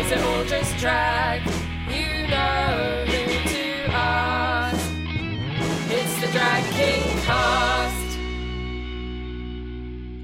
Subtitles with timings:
[0.00, 1.42] Is it all just drag?
[1.90, 4.90] You know who to ask.
[5.90, 8.18] It's the Drag King cast.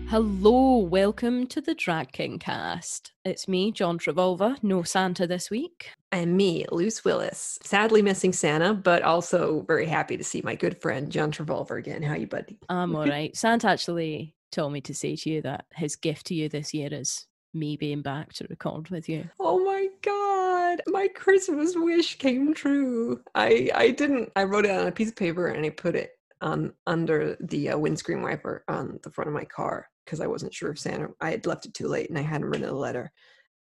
[0.09, 3.13] Hello, welcome to the Drag King cast.
[3.23, 5.91] It's me, John Travulva, no Santa this week.
[6.11, 7.59] And me, Loose Willis.
[7.63, 12.03] Sadly missing Santa, but also very happy to see my good friend John Travulva again.
[12.03, 12.59] How you, buddy?
[12.71, 13.37] I'm all right.
[13.37, 16.89] Santa actually told me to say to you that his gift to you this year
[16.91, 17.27] is
[17.59, 19.29] me being back to record with you.
[19.41, 23.23] Oh my god, my Christmas wish came true.
[23.35, 24.31] I I didn't.
[24.37, 27.71] I wrote it on a piece of paper and I put it on under the
[27.71, 31.09] uh, windscreen wiper on the front of my car because I wasn't sure if Santa.
[31.21, 33.11] I had left it too late and I hadn't written a letter.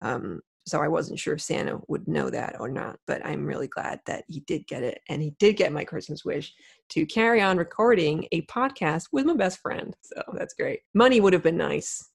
[0.03, 3.69] Um, so I wasn't sure if Santa would know that or not, but I'm really
[3.69, 5.01] glad that he did get it.
[5.09, 6.55] And he did get my Christmas wish
[6.91, 9.95] to carry on recording a podcast with my best friend.
[10.03, 10.81] So that's great.
[10.95, 12.09] Money would have been nice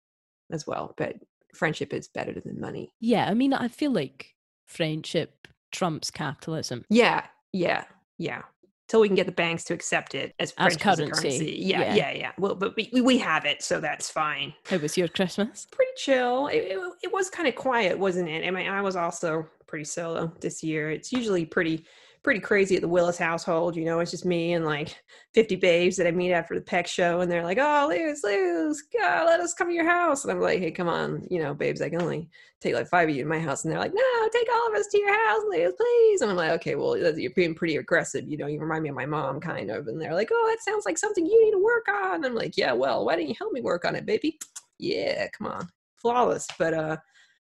[0.52, 1.16] as well, but
[1.53, 2.94] friendship is better than money.
[3.00, 4.36] Yeah, I mean, I feel like
[4.67, 6.86] friendship trumps capitalism.
[6.89, 7.83] Yeah, yeah,
[8.17, 8.44] yeah.
[8.88, 11.94] Till we can get the banks to accept it as, As a currency, Yeah, yeah.
[11.95, 14.52] yeah, yeah, Well, but we, we have it, so that's fine.
[14.67, 15.67] How was your Christmas?
[15.72, 16.47] pretty chill.
[16.47, 18.47] It, it, it was kind of quiet, wasn't it?
[18.47, 20.89] I mean, I was also pretty solo this year.
[20.89, 21.86] It's usually pretty
[22.23, 23.75] pretty crazy at the Willis household.
[23.75, 24.95] You know, it's just me and like
[25.34, 28.84] 50 babes that I meet after the Pecs show, and they're like, "Oh, Luz, Luz,
[28.94, 31.53] God, let us come to your house." And I'm like, "Hey, come on, you know,
[31.53, 32.30] babes, I can only
[32.62, 34.75] take like five of you to my house." And they're like, "No, take all of
[34.75, 38.28] us to your house, Luz, please." And I'm like, "Okay, well, you're being pretty aggressive.
[38.28, 40.64] You know, you remind me of my mom, kind of." And they're like, "Oh, that
[40.64, 43.28] sounds like something you need to work on." And I'm like, "Yeah, well, why don't
[43.28, 44.40] you help me work on it, baby?"
[44.80, 45.70] Yeah, come on
[46.02, 46.97] flawless but uh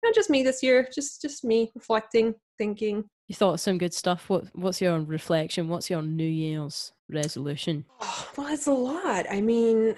[0.02, 4.28] not just me this year just just me reflecting thinking You thought some good stuff.
[4.28, 5.68] What What's your reflection?
[5.68, 7.84] What's your New Year's resolution?
[8.00, 9.94] oh, well it's a lot i mean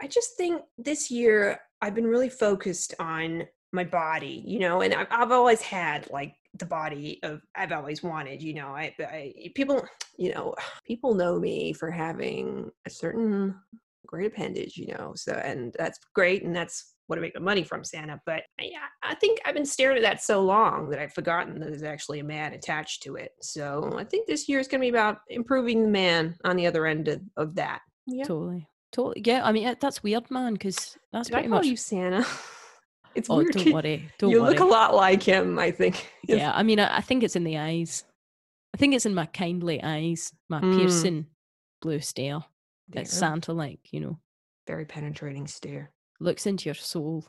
[0.00, 4.94] i just think this year i've been really focused on my body you know and
[4.94, 9.34] i've, I've always had like the body of i've always wanted you know I, I
[9.54, 9.84] people
[10.16, 10.54] you know
[10.86, 13.54] people know me for having a certain
[14.06, 17.62] great appendage you know so and that's great and that's what I make my money
[17.64, 18.20] from Santa.
[18.26, 18.70] But I,
[19.02, 22.20] I think I've been staring at that so long that I've forgotten that there's actually
[22.20, 23.32] a man attached to it.
[23.42, 26.66] So I think this year is going to be about improving the man on the
[26.66, 27.80] other end of, of that.
[28.06, 28.24] Yeah.
[28.24, 29.22] Totally, totally.
[29.24, 31.66] Yeah, I mean that's weird, man, because that's Did I pretty call much.
[31.66, 32.26] you Santa?
[33.14, 33.52] It's oh, weird.
[33.52, 34.50] don't worry, don't you worry.
[34.50, 36.04] look a lot like him, I think.
[36.26, 38.02] Yeah, I mean, I, I think it's in the eyes.
[38.74, 40.76] I think it's in my kindly eyes, my Mm.
[40.76, 41.26] piercing
[41.80, 42.40] blue stare.
[42.88, 43.02] There.
[43.02, 44.18] It's Santa like, you know,
[44.66, 45.92] Very penetrating stare.
[46.20, 47.26] Looks into your soul.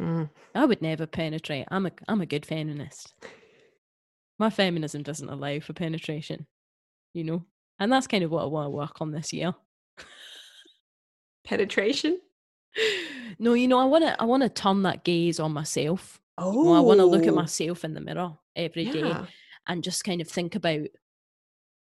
[0.00, 0.30] Mm.
[0.54, 1.66] I would never penetrate.
[1.70, 3.14] I'm a I'm a good feminist.
[4.38, 6.46] My feminism doesn't allow for penetration,
[7.12, 7.44] you know?
[7.80, 9.54] And that's kind of what I want to work on this year.
[11.44, 12.20] Penetration?
[13.38, 16.20] no, you know, I want to I want to turn that gaze on myself.
[16.36, 19.26] Oh, Well, I want to look at myself in the mirror every day yeah.
[19.66, 20.86] and just kind of think about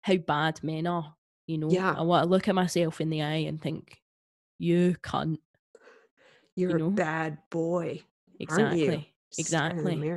[0.04, 1.16] how bad men are.
[1.48, 1.94] You know, Yeah.
[1.98, 4.00] I want to look at myself in the eye and think,
[4.58, 5.40] "You cunt."
[6.58, 6.88] You're know?
[6.88, 8.02] a bad boy,
[8.40, 8.46] you?
[8.48, 10.12] Exactly, exactly.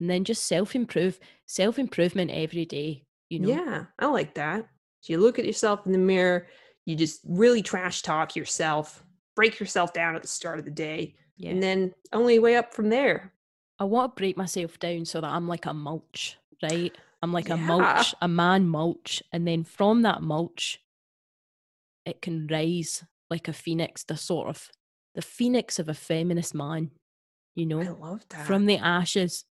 [0.00, 3.04] And then just self improve, self improvement every day.
[3.28, 4.66] You know, Yeah, I like that.
[5.00, 6.46] So you look at yourself in the mirror,
[6.86, 9.04] you just really trash talk yourself,
[9.36, 11.50] break yourself down at the start of the day, yeah.
[11.50, 13.34] and then only way up from there.
[13.78, 16.96] I want to break myself down so that I'm like a mulch, right?
[17.22, 20.80] I'm like a mulch, a man mulch, and then from that mulch,
[22.06, 24.70] it can rise like a phoenix, the sort of
[25.18, 26.92] the phoenix of a feminist man.
[27.56, 28.46] You know, I love that.
[28.46, 29.44] from the ashes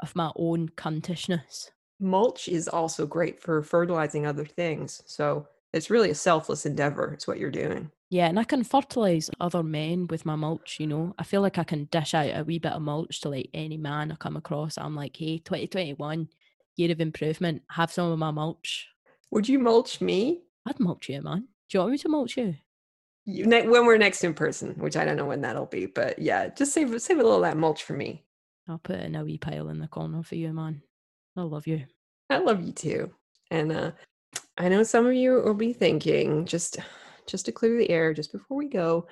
[0.00, 1.70] of my own cuntishness.
[2.00, 5.00] mulch is also great for fertilizing other things.
[5.06, 7.12] So it's really a selfless endeavor.
[7.12, 7.92] It's what you're doing.
[8.10, 11.14] Yeah, and I can fertilize other men with my mulch, you know.
[11.16, 13.76] I feel like I can dish out a wee bit of mulch to like any
[13.76, 14.76] man I come across.
[14.78, 16.28] I'm like, hey, 2021,
[16.74, 18.88] year of improvement, have some of my mulch.
[19.30, 20.40] Would you mulch me?
[20.66, 21.46] I'd mulch you, man.
[21.68, 22.56] Do you want me to mulch you?
[23.28, 26.72] When we're next in person, which I don't know when that'll be, but yeah, just
[26.72, 28.24] save save a little of that mulch for me.
[28.66, 30.80] I'll put in a wee pile in the corner for you, man.
[31.36, 31.84] I love you.
[32.30, 33.12] I love you too.
[33.50, 33.90] And uh,
[34.56, 36.78] I know some of you will be thinking, just
[37.26, 39.06] just to clear the air, just before we go,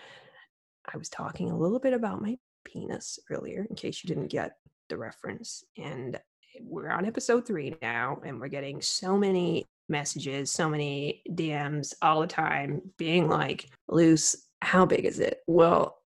[0.92, 4.56] I was talking a little bit about my penis earlier, in case you didn't get
[4.88, 5.62] the reference.
[5.76, 6.18] And
[6.62, 12.20] we're on episode three now, and we're getting so many messages, so many DMs all
[12.20, 15.40] the time, being like, Loose, how big is it?
[15.46, 15.98] Well,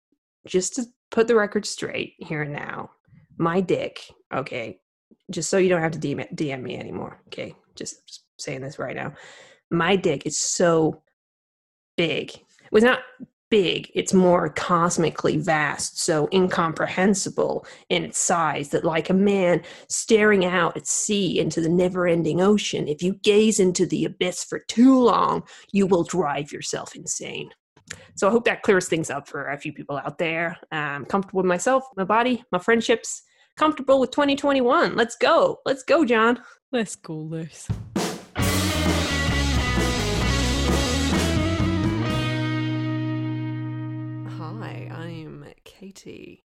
[0.46, 2.90] just to put the record straight here and now,
[3.38, 4.00] my dick,
[4.34, 4.80] okay,
[5.30, 7.20] just so you don't have to DM, DM me anymore.
[7.28, 9.12] Okay, just, just saying this right now.
[9.70, 11.02] My dick is so
[11.96, 12.30] big.
[12.30, 13.00] It was not
[13.50, 20.44] big, it's more cosmically vast, so incomprehensible in its size that, like a man staring
[20.44, 24.60] out at sea into the never ending ocean, if you gaze into the abyss for
[24.68, 25.42] too long,
[25.72, 27.50] you will drive yourself insane.
[28.14, 30.56] So I hope that clears things up for a few people out there.
[30.70, 33.22] I'm comfortable with myself, my body, my friendships,
[33.56, 34.96] comfortable with 2021.
[34.96, 35.58] Let's go.
[35.66, 36.40] Let's go, John.
[36.72, 37.66] Let's go, Loose.
[45.80, 46.44] Katie.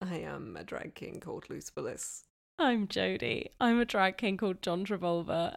[0.00, 2.22] I am a drag king called Loose Willis.
[2.56, 3.48] I'm Jodie.
[3.60, 5.56] I'm a drag king called John Travulva.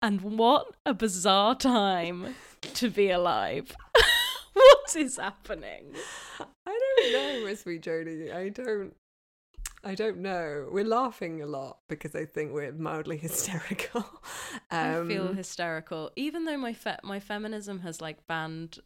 [0.00, 2.36] And what a bizarre time
[2.74, 3.74] to be alive.
[4.52, 5.86] what is happening?
[6.38, 8.32] I don't know, Miss Sweet Jodie.
[8.32, 8.94] I don't.
[9.82, 10.68] I don't know.
[10.70, 14.04] We're laughing a lot because I think we're mildly hysterical.
[14.70, 18.78] I feel Um, hysterical, even though my fe- my feminism has like banned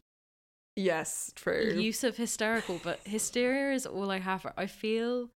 [0.75, 1.73] yes, true.
[1.77, 4.45] use of hysterical, but hysteria is all I have.
[4.57, 5.29] I feel,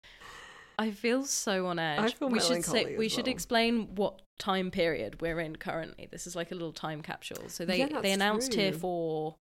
[0.78, 2.14] I feel so on edge.
[2.14, 3.32] feel we should say we should well.
[3.32, 6.08] explain what time period we're in currently.
[6.10, 7.48] This is like a little time capsule.
[7.48, 8.80] So they Yeah, they announced tier true.
[8.80, 9.36] four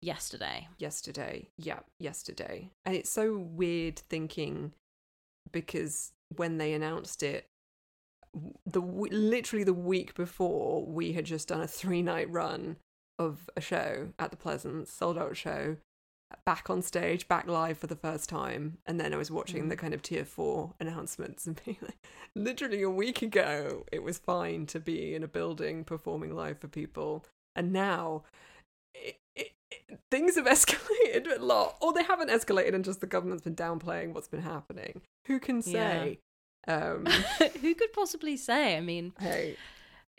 [0.00, 0.68] yesterday.
[0.78, 1.48] yesterday.
[1.58, 2.70] Yeah, yesterday.
[2.84, 4.72] And it's so weird thinking
[5.52, 7.46] because when they announced it,
[8.66, 12.76] the literally the week before, we had just done a three night run
[13.18, 15.76] of a show at the Pleasance, sold out show,
[16.44, 18.78] back on stage, back live for the first time.
[18.86, 21.98] And then I was watching the kind of tier four announcements and being like,
[22.34, 26.68] literally a week ago, it was fine to be in a building performing live for
[26.68, 27.24] people.
[27.54, 28.24] And now
[28.94, 33.06] it, it, it- things have escalated a lot, or they haven't escalated, and just the
[33.06, 35.00] government's been downplaying what's been happening.
[35.26, 36.18] Who can say?
[36.68, 37.06] Um,
[37.60, 38.76] Who could possibly say?
[38.76, 39.56] I mean, hey,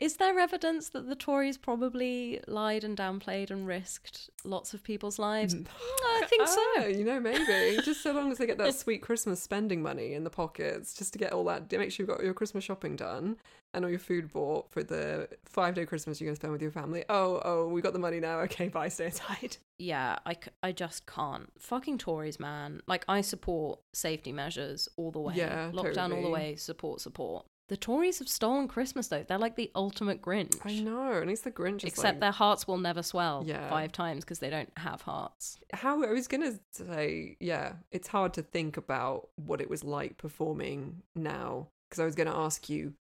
[0.00, 5.18] is there evidence that the Tories probably lied and downplayed and risked lots of people's
[5.18, 5.54] lives?
[5.54, 5.66] Mm.
[6.04, 6.60] I think so.
[6.78, 10.14] ah, you know, maybe just so long as they get that sweet Christmas spending money
[10.14, 12.94] in the pockets, just to get all that, make sure you've got your Christmas shopping
[12.94, 13.36] done
[13.74, 16.62] and all your food bought for the five day Christmas you're going to spend with
[16.62, 17.04] your family.
[17.08, 18.38] Oh, oh, we got the money now.
[18.40, 19.56] Okay, bye, stay inside.
[19.78, 21.50] Yeah, I, c- I just can't.
[21.58, 22.82] Fucking Tories, man.
[22.86, 25.34] Like, I support safety measures all the way.
[25.36, 27.46] Yeah, Lockdown all the way, support, support.
[27.68, 29.22] The Tories have stolen Christmas, though.
[29.22, 30.56] They're like the ultimate Grinch.
[30.64, 31.12] I know.
[31.12, 33.68] At least the Grinch is Except like, their hearts will never swell Yeah.
[33.68, 35.58] five times because they don't have hearts.
[35.74, 40.16] how I was gonna say, yeah, it's hard to think about what it was like
[40.16, 42.94] performing now because I was gonna ask you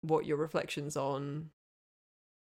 [0.00, 1.50] what your reflections on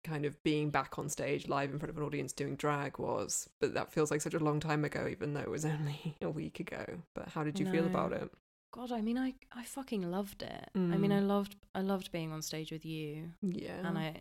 [0.05, 3.49] kind of being back on stage live in front of an audience doing drag was,
[3.61, 6.31] but that feels like such a long time ago, even though it was only a
[6.31, 6.85] week ago.
[7.15, 8.31] But how did you feel about it?
[8.73, 10.69] God, I mean, I, I fucking loved it.
[10.75, 11.17] I mean, Mm.
[11.17, 13.31] I loved I loved being on stage with you.
[13.43, 14.21] Yeah, and I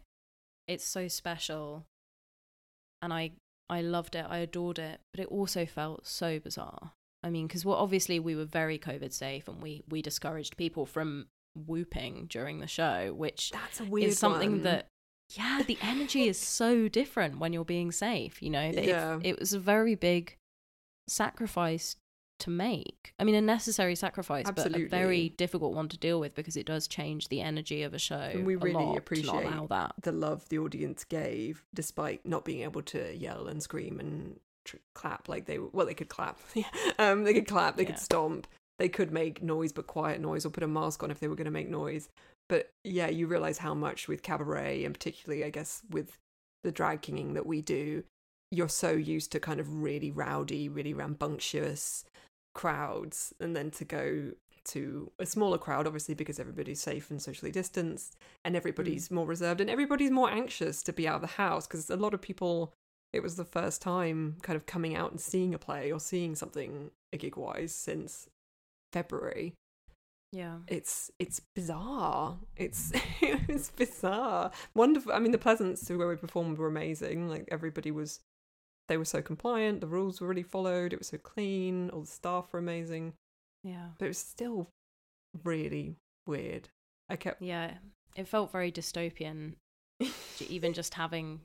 [0.67, 1.85] it's so special
[3.01, 3.31] and I
[3.69, 6.93] I loved it I adored it but it also felt so bizarre
[7.23, 10.85] I mean because well, obviously we were very covid safe and we we discouraged people
[10.87, 14.63] from whooping during the show which that's a weird is something one.
[14.63, 14.87] that
[15.35, 19.19] yeah the energy is so different when you're being safe you know that it- Yeah.
[19.23, 20.35] it was a very big
[21.07, 21.95] sacrifice
[22.39, 23.13] to make.
[23.19, 26.65] I mean a necessary sacrifice but a very difficult one to deal with because it
[26.65, 29.93] does change the energy of a show And we really appreciate that.
[30.01, 34.77] the love the audience gave, despite not being able to yell and scream and tr-
[34.93, 36.39] clap like they well they could clap,
[36.99, 37.91] um, they could clap, they Yeah.
[37.91, 38.47] could stomp,
[38.79, 41.35] they could make noise but quiet noise or put a mask on if they were
[41.35, 42.09] going to make noise.
[42.49, 46.17] But yeah, you realize how much with cabaret and particularly, I guess, with
[46.63, 48.03] the drag kinging that we do,
[48.51, 52.03] you're so used to kind of really rowdy, really rambunctious
[52.55, 54.31] crowds, and then to go
[54.65, 59.11] to a smaller crowd, obviously because everybody's safe and socially distanced, and everybody's mm.
[59.11, 62.13] more reserved, and everybody's more anxious to be out of the house because a lot
[62.13, 62.73] of people.
[63.13, 66.35] It was the first time kind of coming out and seeing a play or seeing
[66.35, 68.27] something a gig wise since
[68.91, 69.53] February
[70.35, 72.37] yeah it's it's bizarre.
[72.57, 74.51] It's it's bizarre.
[74.73, 75.13] Wonderful.
[75.13, 77.29] I mean, the Pleasance where we performed were amazing.
[77.29, 78.19] Like everybody was,
[78.87, 79.81] they were so compliant.
[79.81, 80.93] The rules were really followed.
[80.93, 81.89] It was so clean.
[81.89, 83.13] All the staff were amazing.
[83.63, 84.69] yeah But it was still
[85.43, 85.95] really
[86.27, 86.69] weird.
[87.09, 87.75] I kept Yeah,
[88.15, 89.53] it felt very dystopian,
[90.47, 91.41] even just having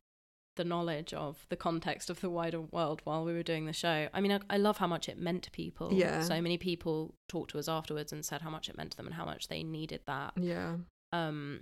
[0.57, 4.09] the knowledge of the context of the wider world while we were doing the show.
[4.13, 5.93] I mean, I, I love how much it meant to people.
[5.93, 6.23] Yeah.
[6.23, 9.07] So many people talked to us afterwards and said how much it meant to them
[9.07, 10.33] and how much they needed that.
[10.37, 10.77] yeah
[11.13, 11.61] Um,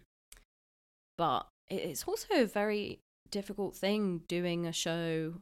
[1.17, 5.35] but it's also a very difficult thing doing a show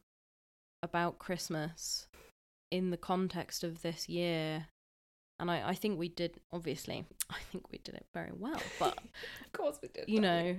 [0.87, 2.07] about Christmas
[2.71, 4.67] in the context of this year.
[5.39, 8.63] And I, I think we did, obviously, I think we did it very well.
[8.79, 8.97] But
[9.45, 10.09] of course we did.
[10.09, 10.57] you know,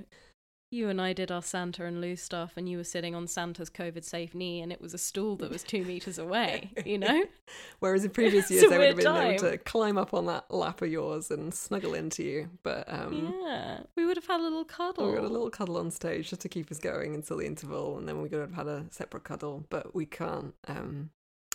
[0.69, 3.69] you and I did our Santa and Lou stuff, and you were sitting on Santa's
[3.69, 6.71] COVID safe knee, and it was a stool that was two meters away.
[6.85, 7.25] You know,
[7.79, 10.81] Whereas in previous years, I would have been able to climb up on that lap
[10.81, 12.49] of yours and snuggle into you.
[12.63, 15.09] But um, yeah, we would have had a little cuddle.
[15.09, 17.97] we got a little cuddle on stage just to keep us going until the interval,
[17.97, 19.65] and then we could have had a separate cuddle.
[19.69, 20.53] But we can't.
[20.67, 21.11] Um,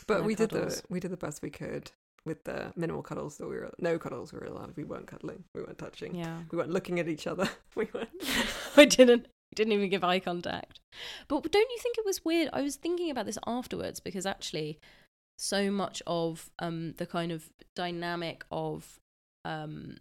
[0.07, 1.93] but No we did the we did the best we could
[2.25, 4.77] with the minimal cuddles that we were no cuddles we were allowed.
[4.77, 5.45] We weren't cuddling.
[5.55, 6.15] We weren't touching.
[6.15, 7.49] Yeah, We weren't looking at each other.
[7.75, 8.11] We weren't.
[8.77, 9.27] I didn't.
[9.55, 10.81] Didn't even give eye contact.
[11.29, 12.49] But don't you think it was weird?
[12.53, 14.79] I was thinking about this afterwards because actually,
[15.39, 18.99] so much of um the kind of dynamic of
[19.45, 19.97] um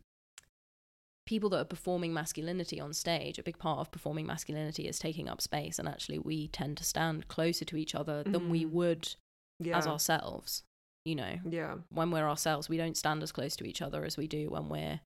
[1.25, 5.29] people that are performing masculinity on stage, a big part of performing masculinity is taking
[5.29, 8.71] up space, and actually we tend to stand closer to each other than we Mhm.
[8.71, 9.15] would
[9.59, 9.77] Yeah.
[9.77, 10.63] as ourselves.
[11.05, 11.75] You know, yeah.
[11.89, 14.69] when we're ourselves, we don't stand as close to each other as we do when
[14.69, 14.99] we're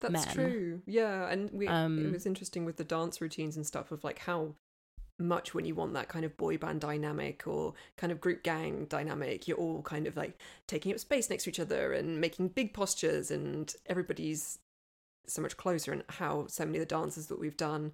[0.00, 0.34] That's men.
[0.34, 0.82] true.
[0.86, 4.20] Yeah, and we Um, it was interesting with the dance routines and stuff of like
[4.20, 4.54] how
[5.20, 8.86] much when you want that kind of boy band dynamic or kind of group gang
[8.86, 12.48] dynamic, you're all kind of like taking up space next to each other and making
[12.48, 14.58] big postures and everybody's
[15.26, 17.92] so much closer and how so many of the dances that we've done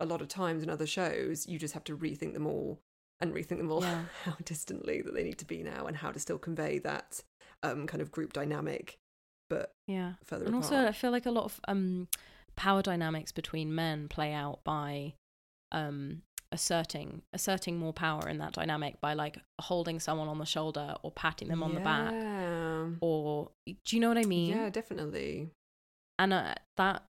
[0.00, 2.80] a lot of times in other shows, you just have to rethink them all
[3.20, 4.04] and rethink them all Yeah.
[4.24, 7.22] how distantly that they need to be now and how to still convey that
[7.62, 8.96] um kind of group dynamic
[9.50, 10.14] but yeah.
[10.24, 10.72] further and apart.
[10.72, 12.08] also i feel like a lot of um
[12.56, 15.14] power dynamics between men play out by
[15.72, 20.94] um asserting asserting more power in that dynamic by like holding someone on the shoulder
[21.02, 22.12] or patting them on the back
[23.00, 25.50] or do you know what i mean Yeah, definitely.
[26.18, 27.02] and uh, that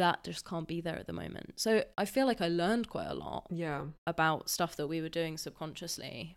[0.00, 3.06] that just can't be there at the moment so i feel like i learned quite
[3.08, 6.36] a lot Yeah, about stuff that we were doing subconsciously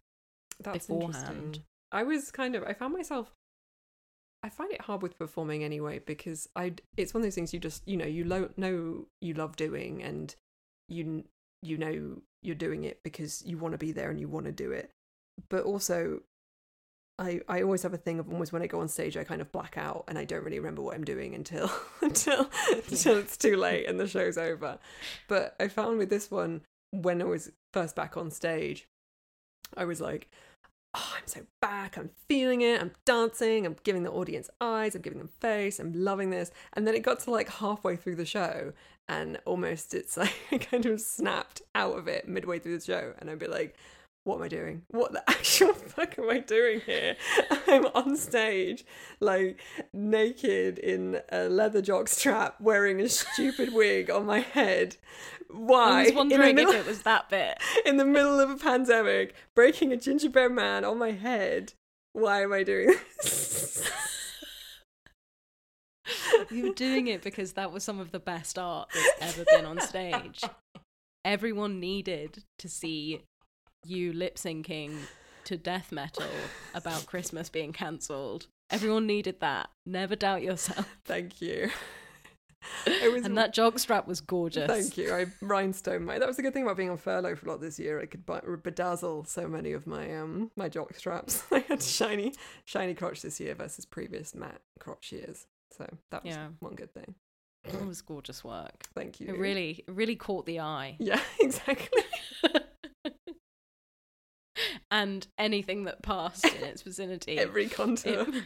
[0.63, 1.25] that's Beforehand.
[1.38, 1.63] interesting.
[1.91, 3.32] I was kind of I found myself
[4.43, 7.60] I find it hard with performing anyway because I it's one of those things you
[7.60, 10.36] just you know you lo- know you love doing and
[10.89, 11.24] you
[11.62, 14.51] you know you're doing it because you want to be there and you want to
[14.51, 14.91] do it
[15.50, 16.22] but also
[17.20, 19.39] I, I always have a thing of almost when I go on stage I kind
[19.39, 23.38] of black out and I don't really remember what I'm doing until until until it's
[23.38, 24.79] too late and the show's over.
[25.27, 28.88] But I found with this one when I was first back on stage,
[29.75, 30.29] I was like,
[30.96, 31.98] oh, I'm so back.
[31.98, 32.82] I'm feeling it.
[32.82, 33.65] I'm dancing.
[33.65, 34.96] I'm giving the audience eyes.
[34.96, 35.79] I'm giving them face.
[35.79, 36.51] I'm loving this.
[36.74, 38.74] And then it got to like halfway through the show,
[39.08, 43.13] and almost it's like I kind of snapped out of it midway through the show,
[43.20, 43.75] and I'd be like,
[44.24, 44.84] what am I doing?
[44.89, 47.15] What the actual fuck am I doing here?
[47.68, 48.86] I'm on stage,
[49.20, 49.60] like
[49.94, 54.98] naked in a leather jock strap, wearing a stupid wig on my head.
[55.50, 56.01] Why?
[56.01, 59.92] i was wondering if it was that bit in the middle of a pandemic, breaking
[59.92, 61.74] a gingerbread man on my head.
[62.13, 63.89] Why am I doing this?
[66.50, 68.89] You were doing it because that was some of the best art
[69.20, 70.42] that's ever been on stage.
[71.25, 73.24] Everyone needed to see
[73.85, 74.95] you lip syncing
[75.45, 76.25] to death metal
[76.73, 78.47] about Christmas being cancelled.
[78.69, 79.69] Everyone needed that.
[79.85, 80.87] Never doubt yourself.
[81.05, 81.69] Thank you.
[82.85, 84.67] Was And that jockstrap was gorgeous.
[84.67, 85.13] Thank you.
[85.13, 86.17] I rhinestone my.
[86.17, 87.99] That was the good thing about being on furlough for a lot this year.
[88.01, 91.43] I could bedazzle so many of my um my jock straps.
[91.51, 95.45] I had shiny shiny crotch this year versus previous matte crotch years.
[95.77, 96.47] So that was Yeah.
[96.61, 97.15] one good thing.
[97.65, 98.85] It was gorgeous work.
[98.95, 99.27] Thank you.
[99.27, 100.95] It really, really caught the eye.
[100.99, 102.03] Yeah, exactly.
[104.93, 107.38] And anything that passed in its vicinity.
[107.39, 108.43] Every contour, it,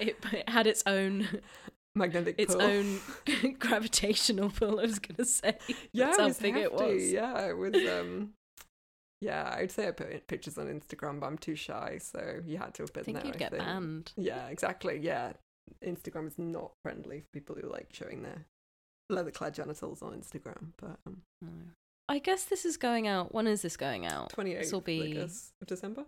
[0.00, 1.28] it, it had its own
[1.94, 2.62] magnetic its pull.
[2.62, 3.00] own
[3.58, 4.80] gravitational pull.
[4.80, 5.56] I was gonna say,
[5.92, 7.12] yeah, That's it how was it was.
[7.12, 7.74] Yeah, it was.
[7.74, 8.30] Um,
[9.20, 12.74] yeah, I'd say I put pictures on Instagram, but I'm too shy, so you had
[12.74, 13.26] to have been I think there.
[13.26, 13.62] you'd get think.
[13.62, 14.12] banned.
[14.16, 14.98] Yeah, exactly.
[14.98, 15.32] Yeah,
[15.84, 18.46] Instagram is not friendly for people who like showing their
[19.08, 20.72] leather-clad genitals on Instagram.
[20.80, 21.22] But um.
[22.08, 23.34] I guess this is going out.
[23.34, 24.30] When is this going out?
[24.30, 25.32] twenty eighth, This will be of
[25.66, 26.04] December.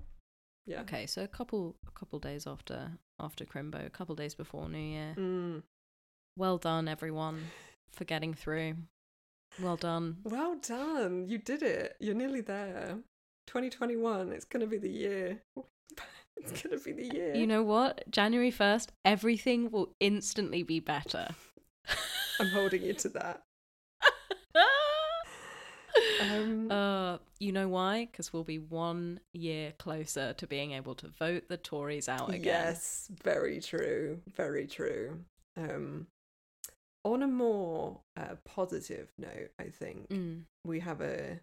[0.67, 0.83] Yeah.
[0.83, 1.07] okay.
[1.07, 5.15] So a couple, a couple days after after Crimbo, a couple days before New Year.
[5.17, 5.63] Mm.
[6.37, 7.43] Well done, everyone,
[7.93, 8.75] for getting through.
[9.61, 10.19] Well done.
[10.25, 11.27] Well done.
[11.29, 11.97] You did it.
[12.01, 12.99] You're nearly there.
[13.49, 14.33] 2021.
[14.33, 15.41] It's gonna be the year.
[16.37, 17.35] it's gonna be the year.
[17.35, 18.05] You know what?
[18.11, 21.29] January first, everything will instantly be better.
[22.39, 23.43] I'm holding you to that.
[26.21, 28.07] Um, uh, you know why?
[28.11, 32.45] Because we'll be one year closer to being able to vote the Tories out again.
[32.45, 34.21] Yes, very true.
[34.37, 35.19] Very true.
[35.57, 36.07] Um,
[37.05, 40.43] on a more uh, positive note, I think Mm.
[40.65, 41.41] we have a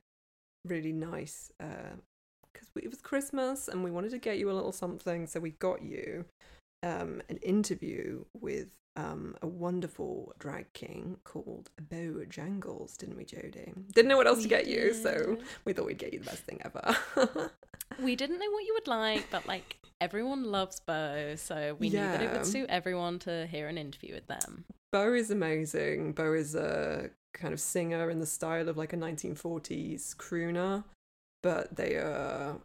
[0.65, 5.27] really nice because it was Christmas and we wanted to get you a little something,
[5.27, 6.25] so we got you
[6.83, 13.73] um, an interview with um, a wonderful drag king called Beau Jangles, didn't we, Jodie?
[13.93, 16.25] Didn't know what else We to get you, so we thought we'd get you the
[16.25, 17.51] best thing ever.
[18.01, 21.97] We didn't know what you would like, but like everyone loves Beau, so we knew
[21.97, 24.65] that it would suit everyone to hear an interview with them.
[24.91, 26.13] Beau is amazing.
[26.13, 30.83] Beau is a kind of singer in the style of like a 1940s crooner,
[31.41, 32.57] but they are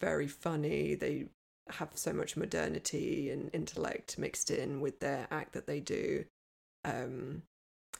[0.00, 0.94] very funny.
[0.94, 1.26] They
[1.74, 6.24] have so much modernity and intellect mixed in with their act that they do.
[6.84, 7.42] Um,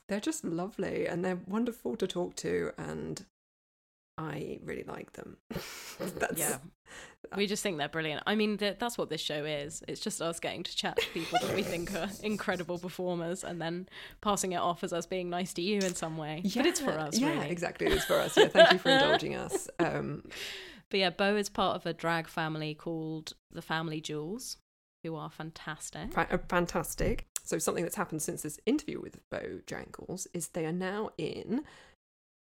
[0.08, 3.24] they're just lovely and they're wonderful to talk to, and
[4.18, 5.36] I really like them.
[5.98, 6.58] That's, Yeah.
[7.36, 8.22] We just think they're brilliant.
[8.26, 9.82] I mean, th- that's what this show is.
[9.86, 13.60] It's just us getting to chat to people that we think are incredible performers and
[13.62, 13.88] then
[14.20, 16.42] passing it off as us being nice to you in some way.
[16.56, 17.50] but it's for us, Yeah, really.
[17.50, 17.86] exactly.
[17.86, 18.36] It's for us.
[18.36, 19.68] Yeah, thank you for indulging us.
[19.78, 20.24] Um,
[20.90, 24.56] But yeah, Beau is part of a drag family called the Family Jewels,
[25.04, 26.12] who are fantastic.
[26.12, 27.26] Fa- uh, fantastic.
[27.44, 31.62] So something that's happened since this interview with Beau Jangles is they are now in.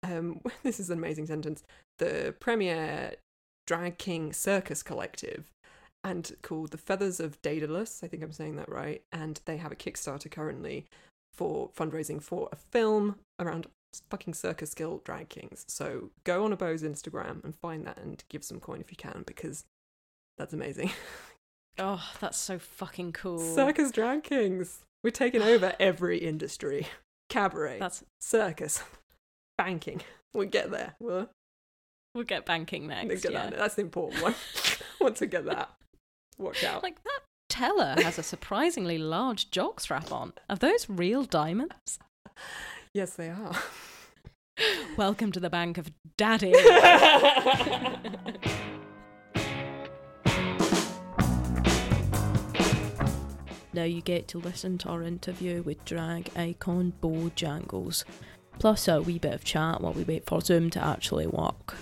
[0.02, 1.62] Um, this is an amazing sentence.
[1.98, 3.14] The premier
[3.66, 5.50] drag king circus collective,
[6.04, 8.02] and called the Feathers of Daedalus.
[8.02, 9.02] I think I'm saying that right.
[9.12, 10.86] And they have a Kickstarter currently
[11.34, 13.66] for fundraising for a film around
[14.10, 15.64] fucking circus guild drag kings.
[15.68, 18.96] So go on a Beau's Instagram and find that and give some coin if you
[18.96, 19.64] can because
[20.36, 20.90] that's amazing.
[21.80, 23.38] Oh, that's so fucking cool.
[23.38, 24.80] Circus drag kings.
[25.04, 26.88] We're taking over every industry.
[27.28, 28.82] Cabaret, That's circus,
[29.58, 30.00] banking.
[30.34, 30.94] We'll get there.
[30.98, 31.28] We'll,
[32.14, 33.22] we'll get banking next.
[33.22, 33.50] get yeah.
[33.50, 33.58] that.
[33.58, 34.34] That's the important one.
[35.00, 35.70] Once we get that,
[36.38, 36.82] watch out.
[36.82, 40.32] Like that teller has a surprisingly large jock strap on.
[40.48, 41.98] Are those real diamonds?
[42.92, 43.56] yes, they are.
[44.96, 46.52] Welcome to the bank of daddy.
[53.72, 58.04] now you get to listen to our interview with drag icon Beau Jangles,
[58.58, 61.76] plus a wee bit of chat while we wait for Zoom to actually work.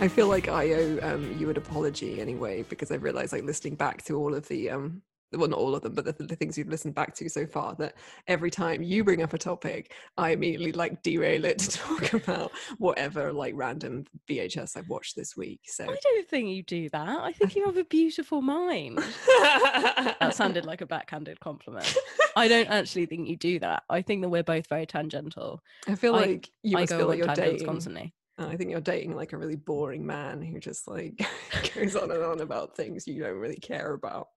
[0.00, 3.74] I feel like I owe um, you an apology anyway because I've realised, like, listening
[3.74, 6.56] back to all of the um, well, not all of them, but the, the things
[6.56, 7.94] you've listened back to so far, that
[8.28, 12.52] every time you bring up a topic, I immediately like derail it to talk about
[12.78, 15.60] whatever like random VHS I've watched this week.
[15.66, 17.20] So I don't think you do that.
[17.20, 18.98] I think you have a beautiful mind.
[18.98, 21.94] That sounded like a backhanded compliment.
[22.36, 23.82] I don't actually think you do that.
[23.90, 25.60] I think that we're both very tangential.
[25.86, 27.66] I feel I- like you I go feel on like you're tangents dating.
[27.66, 28.14] constantly.
[28.38, 31.26] Uh, I think you're dating like a really boring man who just like
[31.74, 34.28] goes on and on about things you don't really care about.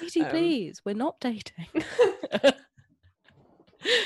[0.00, 1.66] Katie, Um, please, we're not dating.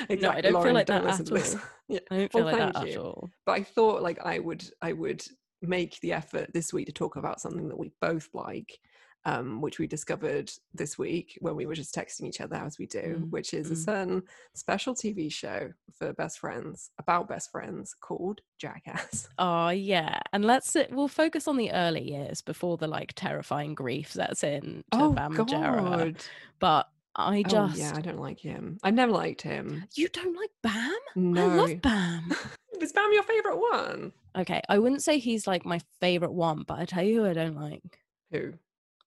[0.08, 0.42] Exactly.
[0.42, 1.60] don't feel like don't that listen at all.
[1.88, 1.98] yeah.
[2.10, 3.30] I don't feel Well, like that thank at all.
[3.46, 5.22] But I thought like I would I would
[5.62, 8.78] make the effort this week to talk about something that we both like,
[9.24, 12.86] um, which we discovered this week when we were just texting each other as we
[12.86, 13.84] do, Mm, which is a mm.
[13.84, 14.22] certain
[14.54, 19.28] special TV show for best friends about best friends called Jackass.
[19.38, 24.12] Oh yeah, and let's we'll focus on the early years before the like terrifying grief
[24.12, 26.16] sets in to Bam Margera.
[26.58, 28.78] But I just Oh yeah, I don't like him.
[28.82, 29.84] I've never liked him.
[29.94, 30.92] you don't like Bam?
[31.14, 31.42] No.
[31.42, 32.32] I love Bam.
[32.80, 34.12] Is Bam your favorite one?
[34.36, 37.34] okay, I wouldn't say he's like my favorite one, but I tell you who I
[37.34, 37.98] don't like
[38.32, 38.54] Who?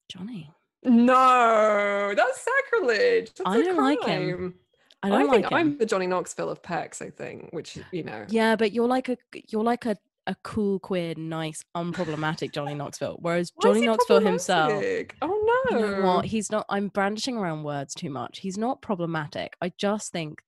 [0.07, 0.51] Johnny.
[0.83, 3.33] No, that's sacrilege.
[3.33, 4.55] That's I don't like him.
[5.01, 5.57] I don't think like him.
[5.57, 8.25] I'm the Johnny Knoxville of Pecs, I think, which you know.
[8.29, 9.17] Yeah, but you're like a
[9.49, 13.17] you're like a a cool, queer, nice, unproblematic Johnny Knoxville.
[13.19, 14.83] Whereas Johnny Knoxville himself.
[15.21, 15.79] Oh no.
[15.79, 16.25] you know what?
[16.25, 16.65] He's not.
[16.69, 18.39] I'm brandishing around words too much.
[18.39, 19.55] He's not problematic.
[19.61, 20.41] I just think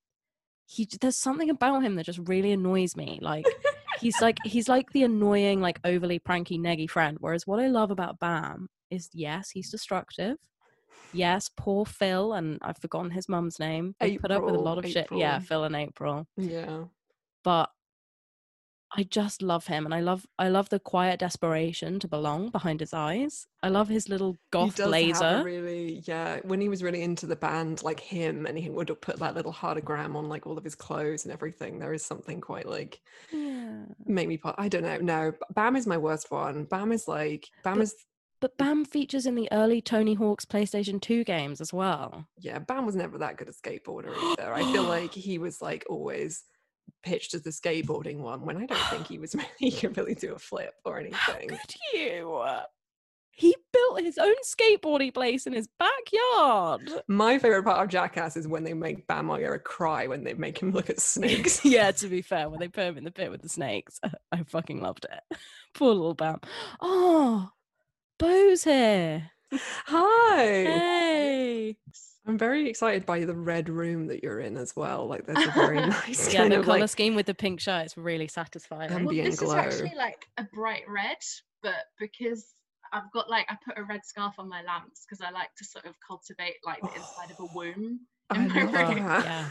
[0.66, 3.20] he there's something about him that just really annoys me.
[3.22, 3.46] Like
[4.02, 7.18] he's like he's like the annoying, like overly pranky, neggy friend.
[7.20, 10.38] Whereas what I love about Bam is yes, he's destructive.
[11.14, 13.96] Yes, poor Phil, and I've forgotten his mum's name.
[14.00, 15.08] They put up with a lot of shit.
[15.12, 16.86] Yeah, Phil and April Yeah.
[17.44, 17.70] but
[18.90, 22.80] I just love him and I love I love the quiet desperation to belong behind
[22.80, 23.46] his eyes.
[23.62, 25.42] I love his little goth he blazer.
[25.44, 26.40] really yeah.
[26.44, 29.52] When he was really into the band, like him, and he would put that little
[29.52, 31.80] heartagram on like all of his clothes and everything.
[31.80, 33.84] There is something quite like yeah.
[34.06, 34.38] make me.
[34.38, 34.56] part.
[34.58, 34.98] I don't know.
[35.00, 36.64] No, Bam is my worst one.
[36.64, 37.96] Bam is like Bam But- is
[38.40, 42.28] But Bam features in the early Tony Hawk's PlayStation 2 games as well.
[42.40, 42.60] yeah.
[42.60, 44.54] Bam was never that good a skateboarder either.
[44.54, 46.44] I feel like he was like always
[47.04, 50.16] pitched as the skateboarding one when I don't think he was really he could really
[50.16, 51.50] do a flip or How anything.
[51.50, 52.46] could you?
[53.32, 56.90] He built built his own skateboarding place in his backyard.
[57.08, 60.58] My favorite part of Jackass is when they make Bam Margera cry when they make
[60.60, 61.64] him look at snakes.
[61.66, 64.00] yeah, to be fair, when they put him in the pit with the snakes,
[64.32, 65.38] I fucking loved it.
[65.74, 66.40] Poor little Bam.
[66.82, 67.50] Oh,
[68.20, 69.32] Beau's here.
[69.86, 70.44] Hi.
[70.44, 71.78] Hey.
[72.26, 75.08] I'm very excited by the red room that you're in as well.
[75.08, 77.62] Like there's a very nice Yeah, kind the of color like scheme with the pink
[77.62, 78.90] shirt It's really satisfying.
[78.92, 79.52] Um, Well, ambient this glow.
[79.52, 81.18] is actually like a bright red,
[81.64, 82.54] but because
[82.92, 85.64] I've got like I put a red scarf on my lamps because I like to
[85.66, 88.02] sort of cultivate like the inside of a womb.
[88.30, 88.72] I in my room.
[88.74, 89.24] that.
[89.26, 89.48] yeah.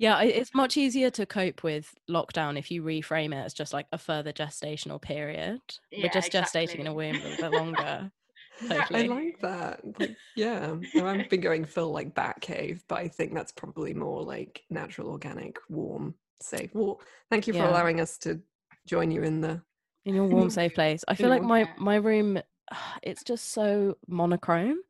[0.00, 3.86] Yeah, it's much easier to cope with lockdown if you reframe it as just like
[3.92, 5.60] a further gestational period.
[5.94, 8.10] We're Yeah, just gestating in a womb a little bit longer.
[8.70, 9.80] I like that.
[9.98, 14.22] Like, yeah, I've been going full like bat cave, but I think that's probably more
[14.22, 16.74] like natural, organic, warm, safe.
[16.74, 17.68] Well, thank you for Yeah.
[17.68, 18.40] allowing us to
[18.86, 19.62] join you in the.
[20.04, 21.04] in your warm, safe place.
[21.08, 22.38] I feel like my my room,
[23.02, 24.80] it's just so monochrome.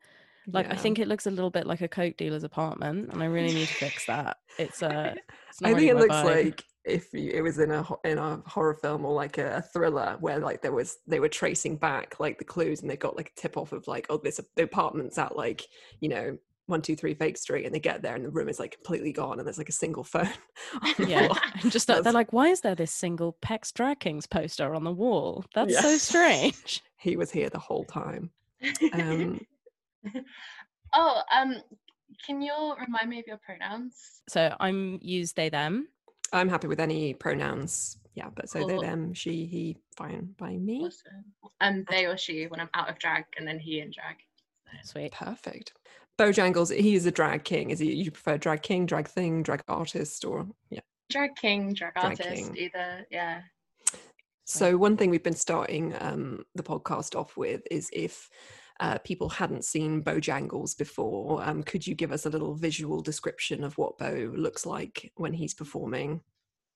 [0.53, 3.27] Like I think it looks a little bit like a coke dealer's apartment, and I
[3.27, 4.39] really need to fix that.
[4.59, 5.15] It's uh,
[5.49, 6.45] it's not I really think it looks vibe.
[6.45, 9.63] like if you, it was in a in a horror film or like a, a
[9.63, 13.17] thriller where like there was they were tracing back like the clues and they got
[13.17, 15.63] like a tip off of like oh this the apartment's at like
[16.01, 18.59] you know one two three Fake Street and they get there and the room is
[18.59, 20.31] like completely gone and there's like a single phone.
[20.99, 21.29] yeah,
[21.61, 24.93] and just they're like, why is there this single Pecs Drag Kings poster on the
[24.93, 25.45] wall?
[25.55, 26.83] That's so strange.
[26.97, 28.31] he was here the whole time.
[28.93, 29.41] Um,
[30.95, 31.57] oh, um,
[32.27, 34.23] can you remind me of your pronouns?
[34.29, 35.89] So I'm use they them.
[36.33, 37.99] I'm happy with any pronouns.
[38.15, 40.85] Yeah, but so they, them, she, he, fine by me.
[40.85, 41.25] Awesome.
[41.61, 44.17] Um, they or she when I'm out of drag, and then he in drag.
[44.85, 45.13] Sweet.
[45.13, 45.73] Perfect.
[46.19, 47.71] Beau Jangles, he is a drag king.
[47.71, 47.95] Is he?
[47.95, 50.81] You prefer drag king, drag thing, drag artist, or yeah?
[51.09, 52.57] Drag king, drag Drag artist, king.
[52.57, 53.07] either.
[53.11, 53.43] Yeah.
[54.45, 58.29] So one thing we've been starting um, the podcast off with is if
[58.81, 63.01] uh, people hadn't seen Beau Jangles before, um, could you give us a little visual
[63.03, 66.21] description of what Beau looks like when he's performing?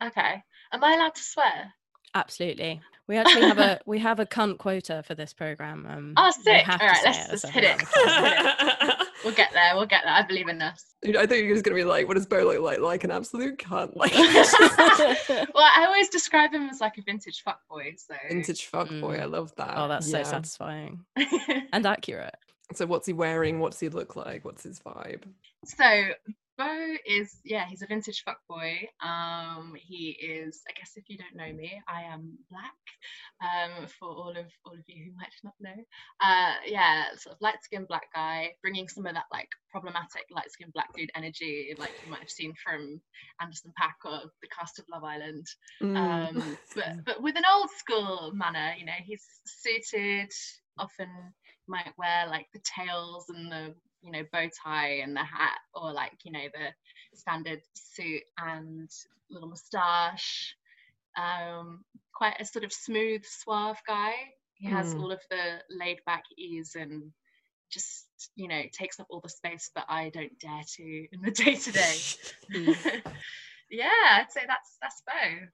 [0.02, 0.42] Okay.
[0.72, 1.72] Am I allowed to swear?
[2.14, 2.80] Absolutely.
[3.08, 5.86] We actually have a we have a cunt quota for this program.
[5.88, 6.62] Um, Oh, we sick.
[6.64, 8.94] have All to right, say let's just hit it.
[9.24, 9.46] amount of time.
[9.46, 9.74] We'll get there.
[9.74, 10.12] We'll get there.
[10.12, 10.94] I believe in us.
[11.04, 12.80] I think you're just gonna be like, what does Beau look like?
[12.80, 17.98] Like an absolute cunt, like well, I always describe him as like a vintage fuckboy.
[17.98, 18.14] So.
[18.28, 19.20] vintage fuckboy.
[19.20, 19.30] I mm.
[19.30, 19.74] love that.
[19.76, 21.04] oh, that's so satisfying
[21.72, 22.36] and accurate.
[22.72, 23.60] So what's he wearing?
[23.60, 24.44] What's he look like?
[24.44, 25.24] What's his vibe?
[25.64, 25.84] so
[26.56, 28.86] Beau is yeah, he's a vintage fuckboy.
[29.04, 30.62] Um, he is.
[30.68, 32.72] I guess if you don't know me, I am black.
[33.42, 35.82] Um, for all of all of you who might not know,
[36.22, 40.50] uh, yeah, sort of light skinned black guy, bringing some of that like problematic light
[40.50, 43.00] skinned black dude energy, like you might have seen from
[43.40, 45.46] Anderson Paak or the cast of Love Island.
[45.82, 45.96] Mm.
[45.96, 48.74] um, but but with an old school manner.
[48.78, 50.30] You know, he's suited.
[50.78, 51.08] Often
[51.66, 55.92] might wear like the tails and the you know bow tie and the hat, or
[55.92, 58.90] like you know the standard suit and
[59.30, 60.56] little moustache.
[61.16, 64.12] Um, quite a sort of smooth, suave guy.
[64.54, 64.98] He has Mm.
[64.98, 67.12] all of the laid back ease and
[67.72, 71.30] just you know takes up all the space that I don't dare to in the
[71.44, 72.06] day to day.
[73.70, 75.46] Yeah, I'd say that's that's Beau.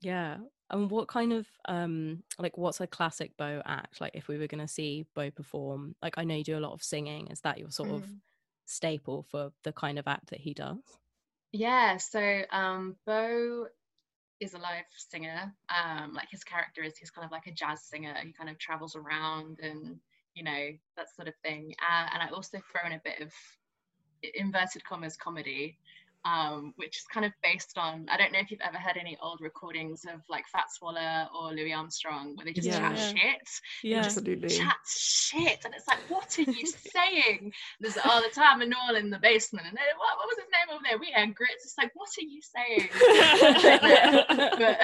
[0.00, 0.38] Yeah.
[0.70, 4.00] And what kind of um like what's a classic Beau act?
[4.00, 6.72] Like if we were gonna see Beau perform, like I know you do a lot
[6.72, 7.28] of singing.
[7.28, 8.20] Is that your sort of Mm.
[8.66, 10.98] staple for the kind of act that he does?
[11.52, 13.68] Yeah, so um, Beau
[14.40, 15.54] is a live singer.
[15.68, 18.14] Um, like his character is, he's kind of like a jazz singer.
[18.22, 20.00] He kind of travels around and
[20.34, 21.74] you know that sort of thing.
[21.82, 23.32] Uh, and I also throw in a bit of
[24.34, 25.78] inverted commas comedy,
[26.26, 28.06] um, which is kind of based on.
[28.10, 31.52] I don't know if you've ever heard any old recordings of like Fats Waller or
[31.52, 33.12] Louis Armstrong, where they just chat Yeah.
[33.12, 33.48] shit
[33.82, 33.98] Yeah.
[34.04, 34.48] Absolutely.
[34.48, 38.96] chat shit and it's like what are you saying there's all the time and all
[38.96, 41.64] in the basement and then what, what was his name over there we had grits
[41.64, 42.88] it's like what are you saying
[44.58, 44.78] but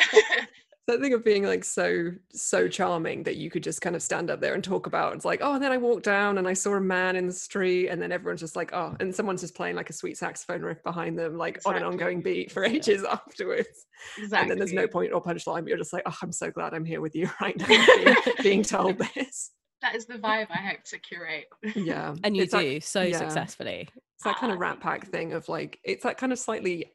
[0.88, 4.30] that thing of being like so so charming that you could just kind of stand
[4.30, 6.52] up there and talk about it's like oh and then i walked down and i
[6.52, 9.54] saw a man in the street and then everyone's just like oh and someone's just
[9.54, 13.04] playing like a sweet saxophone riff behind them like on an ongoing beat for ages
[13.10, 13.86] afterwards.
[14.18, 16.50] Exactly and then there's no point or punchline but you're just like oh i'm so
[16.50, 17.66] glad i'm here with you right now
[17.96, 19.52] being, being told this.
[19.82, 21.46] That is the vibe i hope to curate.
[21.76, 22.14] Yeah.
[22.24, 23.18] And you It's that- do so yeah.
[23.18, 23.88] successfully.
[23.94, 26.92] it's that kind Ah, of rat pack thing of like it's that kind of slightly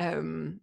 [0.00, 0.60] um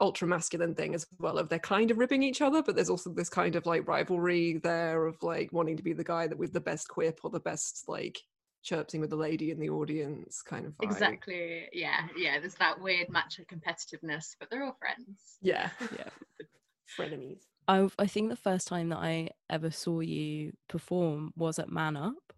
[0.00, 3.10] ultra masculine thing as well of they're kind of ribbing each other but there's also
[3.10, 6.52] this kind of like rivalry there of like wanting to be the guy that with
[6.52, 8.18] the best quip or the best like
[8.62, 10.90] chirping with the lady in the audience kind of vibe.
[10.90, 16.08] exactly yeah yeah there's that weird macho competitiveness but they're all friends yeah Yeah.
[16.98, 21.68] frenemies I I think the first time that I ever saw you perform was at
[21.68, 22.32] Man Up.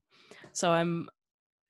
[0.52, 1.08] So I'm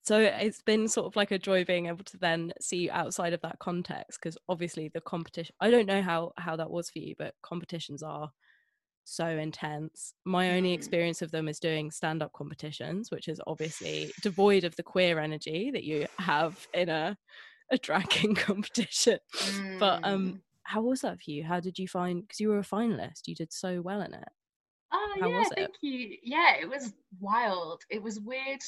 [0.09, 3.33] so it's been sort of like a joy being able to then see you outside
[3.33, 6.99] of that context because obviously the competition I don't know how how that was for
[7.01, 8.31] you, but competitions are
[9.05, 10.15] so intense.
[10.25, 10.75] My only Mm.
[10.75, 15.71] experience of them is doing stand-up competitions, which is obviously devoid of the queer energy
[15.73, 17.19] that you have in a
[17.71, 19.19] a drag king competition.
[19.79, 20.43] But um Mm.
[20.65, 21.45] how was that for you?
[21.45, 24.29] How did you find because you were a finalist, you did so well in it.
[24.93, 26.19] Oh How yeah, thank you.
[26.23, 27.85] Yeah, it was wild.
[27.91, 28.63] It was weird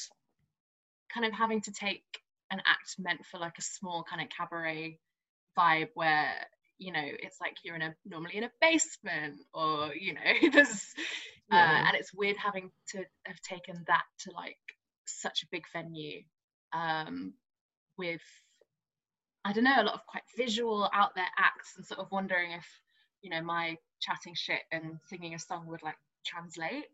[1.13, 2.03] kind of having to take
[2.51, 4.99] an act meant for like a small kind of cabaret
[5.57, 6.33] vibe where,
[6.77, 10.21] you know, it's like you're in a normally in a basement or, you know,
[10.51, 10.93] there's
[11.51, 11.87] uh, Yeah.
[11.87, 14.57] and it's weird having to have taken that to like
[15.05, 16.21] such a big venue
[16.73, 17.33] um
[17.97, 18.21] with
[19.43, 22.51] I don't know, a lot of quite visual out there acts and sort of wondering
[22.51, 22.65] if,
[23.23, 26.85] you know, my chatting shit and singing a song would like translate.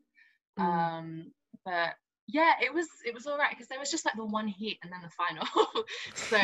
[0.58, 0.64] Mm.
[0.64, 1.32] Um,
[1.66, 1.96] but
[2.30, 4.80] yeah, it was it was all right because there was just like the one heat
[4.84, 5.48] and then the final.
[6.16, 6.38] so,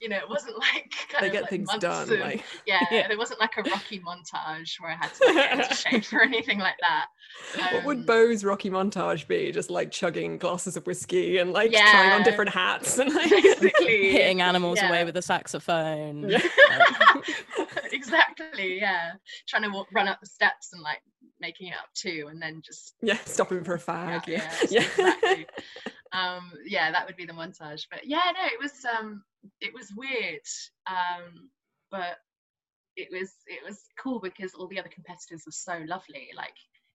[0.00, 2.12] you know, it wasn't like kind they of get like things done.
[2.12, 3.08] of- Like yeah, Yeah.
[3.08, 6.22] there wasn't like a Rocky montage where I had to like, get into shape or
[6.22, 7.06] anything like that.
[7.74, 9.52] what would Um, Beau's Rocky montage be?
[9.52, 14.40] Just like chugging glasses of whiskey and like trying on different hats and like Hitting
[14.42, 16.28] animals away with a saxophone.
[16.28, 16.40] Yeah.
[17.92, 19.12] exactly, yeah.
[19.48, 21.00] Trying to walk, run up the steps and like
[21.42, 24.26] making it up too, and then just yeah, stopping for a fag.
[24.26, 25.46] yeah, Yeah, yeah, exactly.
[26.12, 27.86] um, yeah, that would be the montage.
[27.90, 29.22] But yeah, no, it was um,
[29.60, 30.40] it was weird,
[30.88, 31.50] um,
[31.90, 32.16] but
[32.96, 36.28] it was it was cool because all the other competitors were so lovely.
[36.36, 36.54] Like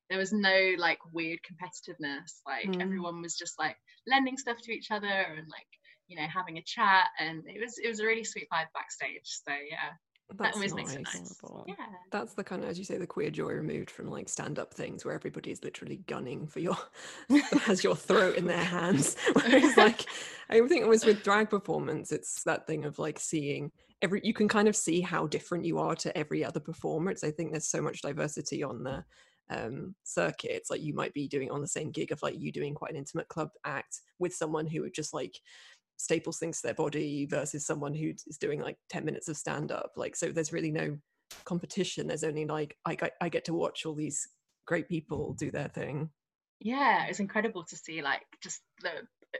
[0.09, 2.41] there was no like weird competitiveness.
[2.45, 2.81] Like Mm.
[2.81, 5.67] everyone was just like lending stuff to each other and like
[6.07, 9.21] you know having a chat, and it was it was a really sweet vibe backstage.
[9.25, 9.91] So yeah,
[10.29, 11.41] that That's always makes it nice.
[11.67, 11.75] Yeah.
[12.11, 15.05] That's the kind of, as you say, the queer joy removed from like stand-up things
[15.05, 16.77] where everybody's literally gunning for your
[17.61, 19.15] has your throat in their hands.
[19.33, 20.05] Whereas like
[20.49, 24.33] I think it was with drag performance, it's that thing of like seeing every you
[24.33, 27.11] can kind of see how different you are to every other performer.
[27.11, 29.05] It's I think there's so much diversity on the
[29.49, 30.51] um circuit.
[30.51, 32.91] It's like you might be doing on the same gig of like you doing quite
[32.91, 35.39] an intimate club act with someone who would just like
[35.97, 39.71] staples things to their body versus someone who is doing like 10 minutes of stand
[39.71, 40.97] up like so there's really no
[41.43, 42.07] competition.
[42.07, 44.27] There's only like I, get- I get to watch all these
[44.65, 46.09] great people do their thing.
[46.59, 48.91] Yeah it's incredible to see like just the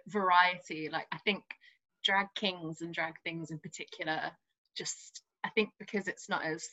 [0.08, 1.44] variety like i think
[2.04, 4.32] drag kings and drag things in particular
[4.76, 6.68] just i think because it's not as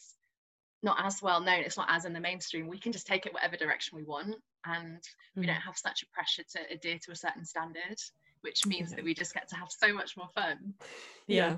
[0.83, 3.33] not as well known it's not as in the mainstream we can just take it
[3.33, 4.35] whatever direction we want
[4.66, 5.01] and
[5.37, 5.47] we Mhm.
[5.47, 7.97] don't have such a pressure to adhere to a certain standard
[8.45, 8.97] which means Yeah.
[8.97, 10.75] that we just get to have so much more fun
[11.27, 11.57] Yeah,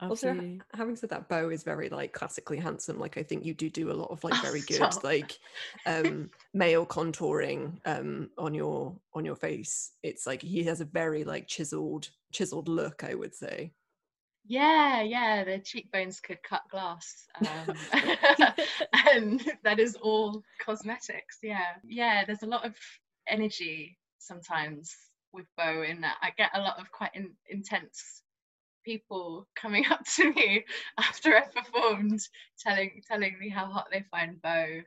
[0.00, 0.60] also ha- absolutely.
[0.74, 3.90] having said that Beau is very like classically handsome like i think you do do
[3.90, 5.38] a lot of like Oh, very good like
[5.86, 11.24] um male contouring um on your on your face it's like he has a very
[11.24, 13.72] like chiseled chiseled look i would say
[14.48, 17.26] Yeah, yeah, the cheekbones could cut glass.
[17.40, 17.74] Um,
[19.12, 21.38] and that is all cosmetics.
[21.42, 21.74] Yeah.
[21.84, 22.76] Yeah, there's a lot of
[23.26, 24.94] energy sometimes
[25.36, 26.16] with Beau in that.
[26.22, 28.22] I get a lot of quite in, intense
[28.84, 30.64] people coming up to me
[30.98, 32.20] after I've performed
[32.58, 34.80] telling telling me how hot they find Beau.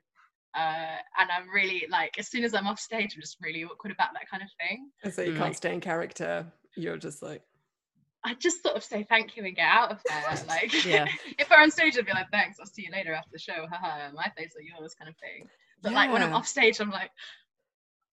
[0.55, 3.93] Uh, and I'm really like as soon as I'm off stage I'm just really awkward
[3.93, 4.89] about that kind of thing.
[5.03, 5.37] and so you Mm.
[5.37, 7.43] can't stay in character you're just like
[8.23, 10.43] I just sort of say thank you and get out of there.
[10.47, 11.05] Like, Yeah.
[11.39, 13.65] if we're on stage, I'd be like, thanks, I'll see you later after the show.
[13.71, 15.47] Haha, my face or yours, kind of thing.
[15.81, 17.11] But like when I'm off stage, I'm like,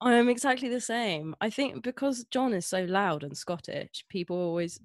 [0.00, 1.34] I'm exactly the same.
[1.40, 4.78] I think because John is so loud and Scottish, people are always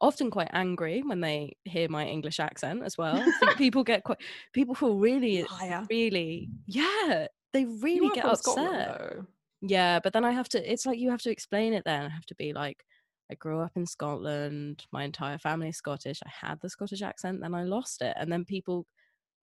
[0.00, 3.24] often quite angry when they hear my English accent as well.
[3.56, 4.18] People get quite
[4.52, 5.86] people feel really, Liar.
[5.88, 8.42] really, yeah, they really get upset.
[8.42, 9.26] Scotland.
[9.62, 12.04] Yeah, but then I have to, it's like you have to explain it then.
[12.04, 12.84] I have to be like,
[13.30, 16.20] I grew up in Scotland, my entire family is Scottish.
[16.24, 18.14] I had the Scottish accent, then I lost it.
[18.18, 18.86] And then people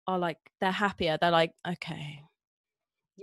[0.05, 1.17] are like, they're happier.
[1.19, 2.21] They're like, okay.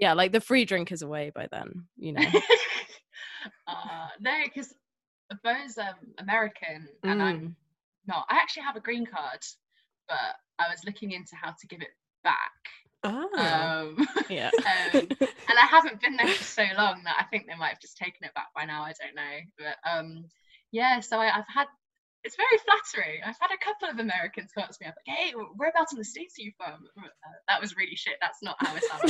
[0.00, 2.20] Yeah, like the free drink is away by then, you know.
[3.66, 4.74] uh, no, because
[5.42, 7.54] Beau's um, American and I'm Mm.
[8.06, 8.26] not.
[8.30, 9.40] I actually have a green card,
[10.08, 12.52] but I was looking into how to give it back.
[13.04, 13.80] Ah.
[13.80, 14.50] Um, Yeah.
[14.56, 15.08] um,
[15.48, 17.96] and I haven't been there for so long that I think they might have just
[17.96, 18.82] taken it back by now.
[18.82, 20.24] I don't know, but um,
[20.72, 21.00] yeah.
[21.00, 21.66] So I, I've had.
[22.28, 23.20] It's very flattering.
[23.24, 24.86] I've had a couple of Americans come up to me.
[24.86, 27.08] I'm like, "Hey, whereabouts in the states are you from?" Uh,
[27.48, 28.18] that was really shit.
[28.20, 29.02] That's not how I sound.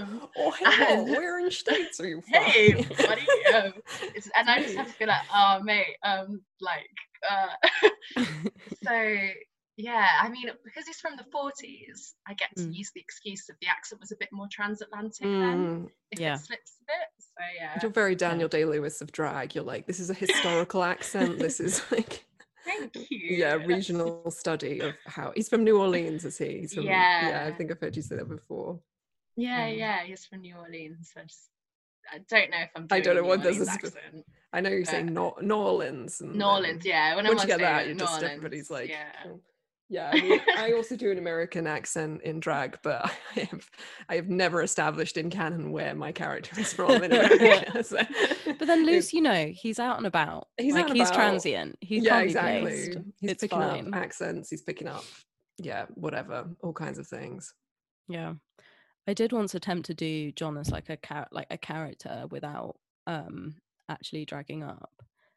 [0.00, 1.04] um, oh, hello.
[1.04, 2.42] and- Where in states are you from?
[2.42, 3.24] hey, buddy.
[3.54, 3.72] Um,
[4.16, 6.90] it's, and I just have to be like, "Oh, mate." Um, like,
[7.30, 7.54] uh,
[8.84, 9.18] so
[9.76, 12.74] yeah, I mean, because he's from the 40s, I get to Mm.
[12.74, 16.34] use the excuse of the accent was a bit more transatlantic then, Mm, if Yeah.
[16.34, 17.08] it slips a bit.
[17.18, 19.54] So yeah, You're very Daniel Day Lewis of drag.
[19.54, 21.38] You're like, this is a historical accent.
[21.38, 22.24] This is like,
[22.64, 23.18] thank you.
[23.36, 26.60] yeah, regional study of how he's from New Orleans, is he?
[26.60, 28.80] He's from, yeah, I think I've heard you say that before.
[29.36, 29.76] Yeah, Mm.
[29.78, 31.10] yeah, he's from New Orleans.
[31.12, 31.50] So I, just,
[32.10, 32.86] I don't know if I'm.
[32.90, 33.68] I don't know what this is.
[33.68, 34.24] accent.
[34.54, 36.22] I know you're saying Nor- New Orleans.
[36.22, 37.14] And New then Orleans, yeah.
[37.16, 39.12] When I'm you get that, you're just everybody's like, yeah.
[39.26, 39.40] "Oh."
[39.88, 40.10] Yeah.
[40.12, 43.04] I, mean, I also do an American accent in drag, but
[43.36, 43.70] I have
[44.08, 47.84] I have never established in canon where my character is from in America.
[47.84, 47.98] so
[48.46, 50.48] But then Loose, you know, he's out and about.
[50.58, 51.14] He's like he's about.
[51.14, 51.76] transient.
[51.80, 52.62] He yeah, exactly.
[52.62, 52.98] placed.
[53.20, 53.88] He's it's picking fine.
[53.88, 54.50] up accents.
[54.50, 55.04] He's picking up,
[55.58, 57.54] yeah, whatever, all kinds of things.
[58.08, 58.34] Yeah.
[59.08, 62.76] I did once attempt to do John as like a char- like a character without
[63.06, 63.54] um
[63.88, 64.90] actually dragging up.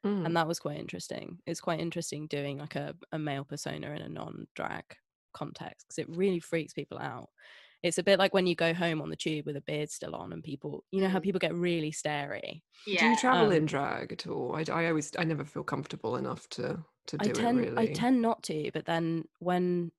[0.05, 0.25] Mm.
[0.25, 1.39] And that was quite interesting.
[1.45, 4.85] It's quite interesting doing like a, a male persona in a non-drag
[5.33, 7.29] context because it really freaks people out.
[7.83, 10.15] It's a bit like when you go home on the tube with a beard still
[10.15, 11.23] on and people, you know how Mm.
[11.23, 12.63] people get really starey.
[12.85, 12.99] Yeah.
[12.99, 14.55] Do you travel um, in drag at all?
[14.55, 17.89] I, I always I never feel comfortable enough to to do I tend it really.
[17.89, 19.91] I tend not to, but then when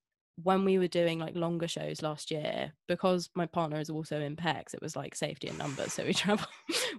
[0.42, 4.36] when we were doing like longer shows last year, because my partner is also in
[4.36, 5.92] Pecs, it was like safety in numbers.
[5.92, 6.46] So we travel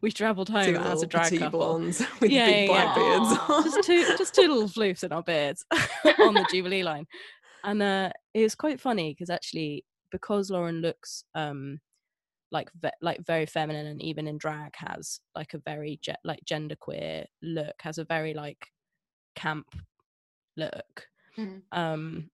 [0.02, 1.60] we travelled home Two as a drag couple.
[1.60, 3.64] blondes with Yeah, big yeah, black beards.
[3.74, 5.66] Just two just two little floofs in our beards
[6.20, 7.08] on the Jubilee line.
[7.64, 11.80] And uh it was quite funny because actually because Lauren looks um
[12.52, 16.42] like ve- like very feminine and even in drag has like a very ge- like
[16.46, 18.68] genderqueer look has a very like
[19.36, 19.68] camp
[20.58, 21.62] look Mhm.
[21.72, 22.30] um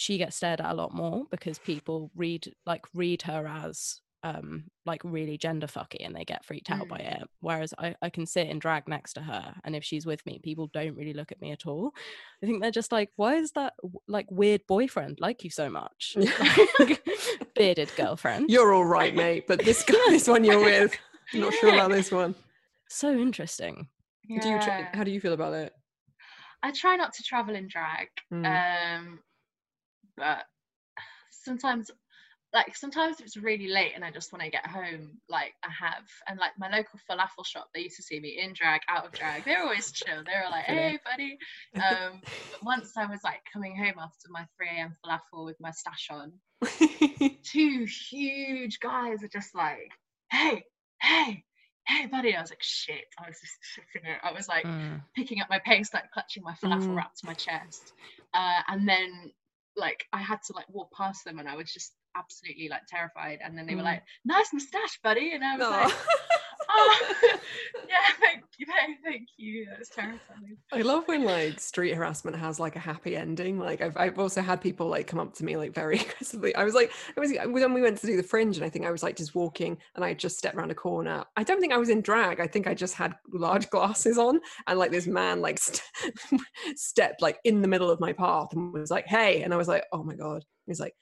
[0.00, 4.64] she gets stared at a lot more because people read like read her as um
[4.86, 8.24] like really gender fucky and they get freaked out by it whereas I, I can
[8.24, 11.32] sit and drag next to her and if she's with me people don't really look
[11.32, 11.92] at me at all
[12.42, 13.74] i think they're just like why is that
[14.08, 16.16] like weird boyfriend like you so much
[16.78, 17.02] Like,
[17.54, 20.94] bearded girlfriend You're all right, mate, but this guy, this one you're with,
[21.34, 22.34] I'm not sure about this one.
[22.88, 23.88] so interesting
[24.28, 24.58] Do you?
[24.60, 25.74] Tra- how do you feel about it?
[26.62, 28.08] I try not to travel in drag.
[28.32, 28.44] Mm.
[28.46, 29.18] Um,
[30.20, 30.44] but
[31.30, 31.90] sometimes,
[32.52, 36.04] like sometimes it's really late and I just want to get home, like I have,
[36.28, 39.14] and like my local falafel shop, they used to see me in drag, out of
[39.14, 39.44] drag.
[39.44, 40.22] They're always chill.
[40.24, 41.38] They were like, "Hey, buddy."
[41.76, 44.96] Um, but once I was like coming home after my 3 a.m.
[45.04, 46.32] falafel with my stash on,
[47.44, 49.90] two huge guys are just like,
[50.30, 50.64] "Hey,
[51.02, 51.44] hey."
[51.88, 53.06] Hey buddy, I was like shit.
[53.18, 53.54] I was just,
[53.96, 55.00] you know, I was like, Mm.
[55.16, 56.96] picking up my pace, like clutching my falafel Mm.
[56.96, 57.92] wrap to my chest.
[58.32, 59.32] Uh, and then
[59.80, 63.38] like I had to like walk past them and I was just absolutely like terrified.
[63.44, 63.92] And then they were Mm.
[63.92, 65.32] like, nice moustache, buddy.
[65.32, 65.70] And I was Aw.
[65.70, 65.94] like,
[66.72, 67.10] oh
[67.88, 68.66] yeah, thank you,
[69.04, 69.66] thank, you.
[69.66, 70.56] That was terrifying.
[70.72, 73.58] I love when like street harassment has like a happy ending.
[73.58, 76.54] Like I've I've also had people like come up to me like very aggressively.
[76.54, 78.86] I was like I was when we went to do the fringe and I think
[78.86, 81.24] I was like just walking and I just stepped around a corner.
[81.36, 82.40] I don't think I was in drag.
[82.40, 85.82] I think I just had large glasses on and like this man like st-
[86.76, 89.68] stepped like in the middle of my path and was like, "Hey," and I was
[89.68, 90.94] like, "Oh my god." He's like,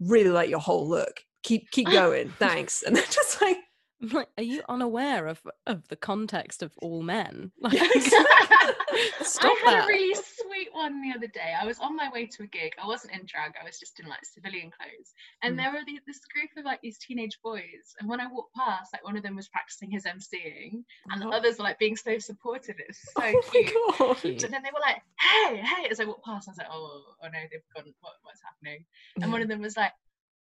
[0.00, 1.20] "Really like your whole look.
[1.42, 2.30] Keep keep going.
[2.38, 3.58] Thanks." And then just like
[4.04, 7.52] I'm like, are you unaware of of the context of all men?
[7.60, 7.78] Like,
[9.22, 9.84] stop I had that.
[9.84, 11.54] a really sweet one the other day.
[11.60, 12.72] I was on my way to a gig.
[12.82, 13.52] I wasn't in drag.
[13.60, 15.12] I was just in like civilian clothes.
[15.42, 15.56] And Mm.
[15.62, 17.94] there were the, this group of like these teenage boys.
[17.98, 21.26] And when I walked past, like one of them was practicing his MCing, and the
[21.26, 21.32] Oh.
[21.32, 22.76] others were like being so supportive.
[22.78, 24.38] It was so oh cute.
[24.40, 24.50] Cute.
[24.50, 27.26] Then they were like, "Hey, hey!" As I walked past, I was like, "Oh, oh
[27.28, 27.92] no, they've gone.
[28.00, 28.84] What, what's happening?"
[29.20, 29.92] And one of them was like,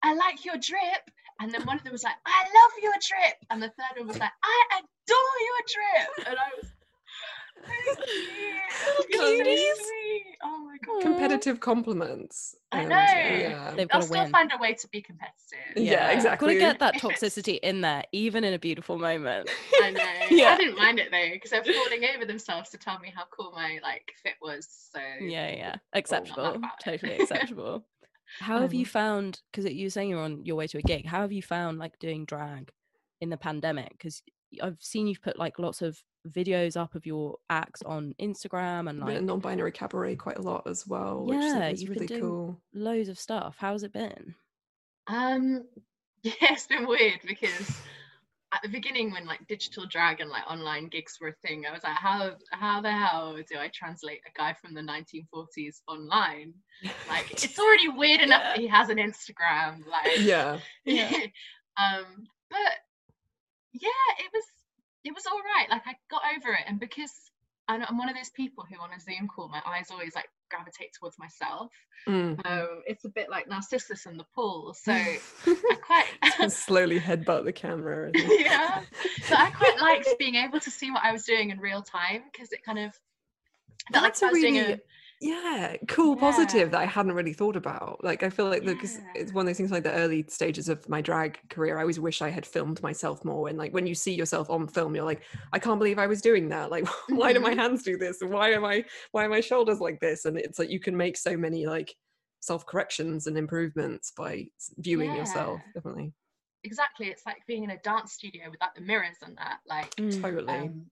[0.03, 1.11] "I like your drip,"
[1.41, 4.09] and then one of them was like, "I love your drip," and the third one
[4.09, 6.71] was like, "I adore your drip," and I was.
[7.63, 7.99] "Thank
[8.73, 9.73] so cuties.
[10.43, 11.03] Oh my god!
[11.03, 12.55] competitive compliments.
[12.73, 12.97] I and, know.
[12.97, 13.75] yeah.
[13.77, 14.33] They've I'll got to still win.
[14.33, 15.37] find a way to be competitive.
[15.77, 16.55] Yeah, exactly.
[16.55, 19.51] Gotta get that toxicity in there, even in a beautiful moment.
[19.83, 20.05] I know.
[20.31, 20.51] Yeah.
[20.55, 23.53] I didn't mind it though, because they're falling over themselves to tell me how cool
[23.53, 24.67] my like fit was.
[24.93, 27.85] So Yeah, yeah, acceptable, mad totally acceptable.
[28.39, 29.43] How have you Um, found?
[29.51, 31.07] Because you're saying you're on your way to a gig.
[31.07, 32.71] How have you found like doing drag
[33.21, 33.91] in the pandemic?
[33.91, 34.23] Because
[34.63, 39.01] I've seen you've put like lots of videos up of your acts on Instagram and
[39.01, 42.21] like non-binary cabaret quite a lot as well, which Yeah, is you've been really doing-
[42.21, 42.61] cool.
[42.75, 43.57] loads of stuff.
[43.59, 44.35] How's it been?
[45.07, 45.65] Um,
[46.23, 47.81] yeah, it's been weird because
[48.53, 51.73] at the beginning when like digital drag and like online gigs were a thing, I
[51.73, 56.55] was like, how how the hell do I translate a guy from the 1940s online?
[57.09, 59.87] Like it's already weird enough that he has an Instagram.
[59.87, 61.11] Like yeah, Yeah.
[61.77, 62.73] um, but
[63.73, 63.89] yeah,
[64.19, 64.45] it was
[65.05, 65.71] it was all right.
[65.71, 67.13] Like I got over it, and because
[67.69, 70.29] I'm I'm one of those people who on a Zoom call, my eyes always like
[70.51, 71.73] gravitate towards myself.
[72.07, 72.45] Mm.
[72.45, 74.75] Um, it's a bit like Narcissus in the pool.
[74.75, 74.93] So
[75.47, 78.07] I quite slowly headbutt the camera.
[78.09, 78.83] and- yeah.
[79.23, 82.23] So I quite liked being able to see what I was doing in real time
[82.33, 82.93] because it kind of
[83.93, 84.81] felt like That's I was doing really a
[85.21, 86.21] yeah cool Yeah.
[86.21, 88.03] positive that I hadn't really thought about.
[88.03, 89.13] Like I feel like because Yeah.
[89.15, 91.77] it's one of those things like the early stages of my drag career.
[91.79, 93.49] I always wish I had filmed myself more.
[93.49, 96.23] And like when you see yourself on film, you're like, I can't believe I was
[96.23, 96.71] doing that.
[96.71, 97.59] Like why do my Mhm.
[97.59, 98.23] hands do this?
[98.23, 100.25] And why am I why are my shoulders like this?
[100.25, 101.95] And it's like you can make so many like
[102.41, 104.47] self corrections and improvements by
[104.79, 105.61] viewing yourself.
[105.75, 106.15] Definitely,
[106.65, 107.09] exactly.
[107.09, 109.61] It's like being in a dance studio with like the mirrors and that.
[109.67, 110.47] Like totally.
[110.49, 110.91] um,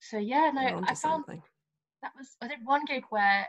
[0.00, 1.42] so yeah, no, I found something.
[2.02, 3.48] that was I did one gig where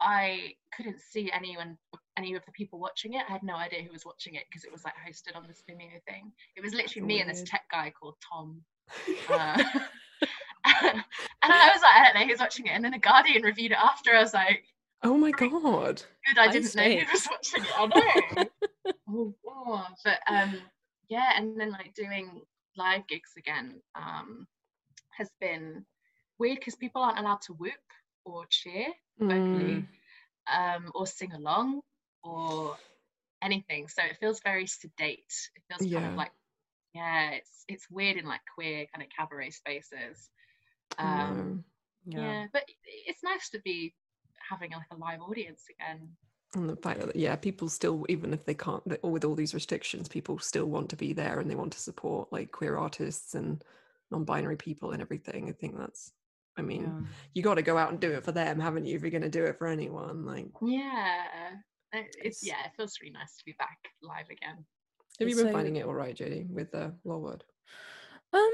[0.00, 1.76] I couldn't see anyone
[2.16, 3.22] any of the people watching it.
[3.28, 5.62] I had no idea who was watching it because it was like hosted on this
[5.68, 6.32] Vimeo thing.
[6.56, 8.62] It was literally me and this tech guy called Tom.
[9.30, 9.62] Uh,
[10.82, 12.70] and I was like, I don't know who's watching it.
[12.70, 14.14] And then the Guardian reviewed it after.
[14.14, 14.64] I was like,
[15.02, 16.02] oh my god.
[16.26, 16.98] good, I I didn't know see.
[16.98, 17.70] who was watching it.
[17.76, 17.86] I
[18.36, 18.92] know.
[19.08, 19.92] oh, God.
[20.04, 20.56] But um,
[21.08, 22.42] yeah, and then like doing
[22.76, 24.46] live gigs again um,
[25.10, 25.84] has been
[26.38, 27.72] weird because people aren't allowed to whoop
[28.28, 28.86] or cheer
[29.18, 29.86] vocally
[30.52, 31.80] um, or sing along
[32.22, 32.76] or
[33.42, 33.88] anything.
[33.88, 35.32] So it feels very sedate.
[35.56, 36.10] It feels kind Yeah.
[36.10, 36.32] of like
[36.94, 40.30] yeah, it's it's weird in like queer kind of cabaret spaces.
[40.98, 41.64] Um,
[42.06, 42.20] No.
[42.22, 42.46] yeah.
[42.52, 42.64] but
[43.06, 43.94] it's nice to be
[44.50, 46.16] having like a live audience again.
[46.54, 49.34] and the fact that yeah people still even if they can't that- or with all
[49.34, 52.78] these restrictions people still want to be there and they want to support like queer
[52.78, 53.62] artists and
[54.10, 56.12] non-binary people and everything i think that's
[56.58, 57.08] i mean Yeah.
[57.34, 59.22] you got to go out and do it for them haven't you if you're going
[59.22, 61.24] to do it for anyone like Yeah.
[61.92, 64.64] it- It's It's- yeah, it feels really nice to be back live again.
[65.18, 67.42] have you been so- finding it all right judy with the lawwood
[68.30, 68.52] Um,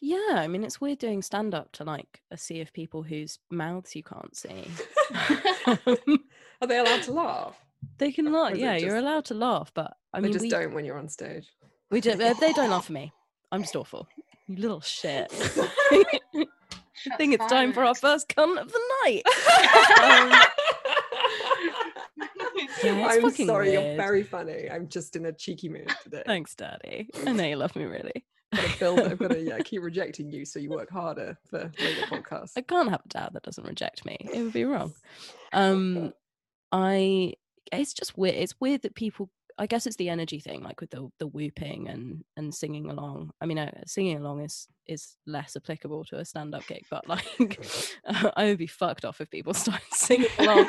[0.00, 3.38] yeah, I mean, it's weird doing stand up to like a sea of people whose
[3.52, 4.66] mouths you can't see.
[6.60, 7.56] Are they allowed to laugh
[7.98, 8.52] they can laugh.
[8.52, 10.84] is it Yeah, you're allowed to laugh, but I they mean, just we, don't when
[10.84, 11.46] you're on stage
[11.90, 13.12] we do, uh, they don't laugh at me.
[13.52, 14.08] I'm just awful.
[14.48, 15.30] You little shit.
[17.10, 19.22] I think it's time for our first cunt of the night.
[20.02, 20.32] Um,
[22.84, 27.08] i'm fucking sorry you're very funny i'm just in a cheeky mood today Thanks, Daddy.
[27.26, 28.24] I know you love me, really.
[28.54, 32.06] Gotta build, I've got to yeah, keep rejecting you so you work harder for later
[32.06, 32.52] podcasts.
[32.56, 34.16] I can't have a dad that doesn't reject me.
[34.32, 34.92] It would be wrong.
[35.52, 36.12] Um,
[36.70, 37.34] I
[37.72, 38.34] it's just weird.
[38.34, 39.30] It's weird that people.
[39.62, 43.30] I guess it's the energy thing, like with the the whooping and and singing along.
[43.40, 47.08] I mean, uh, singing along is is less applicable to a stand up gig, but
[47.14, 47.24] like
[48.36, 50.66] I would be fucked off if people started singing along.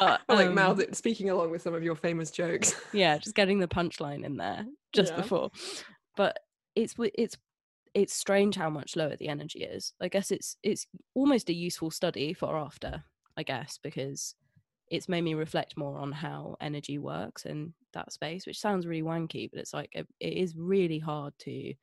[0.00, 2.74] But, I like um, mouth it, speaking along with some of your famous jokes.
[2.94, 5.20] yeah just getting the punchline in there just Yeah.
[5.20, 5.50] before
[6.16, 6.38] but
[6.74, 7.36] it's it's
[7.94, 11.90] it's strange how much lower the energy is i guess it's it's almost a useful
[11.90, 13.04] study for after
[13.36, 14.34] i guess because
[14.90, 19.02] it's made me reflect more on how energy works in that space which sounds really
[19.02, 21.74] wanky but it's like it, it is really hard to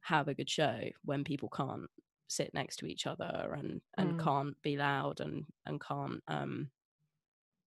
[0.00, 1.88] have a good show when people can't
[2.28, 4.18] sit next to each other and and Mm.
[4.18, 6.70] can't be loud and and can't um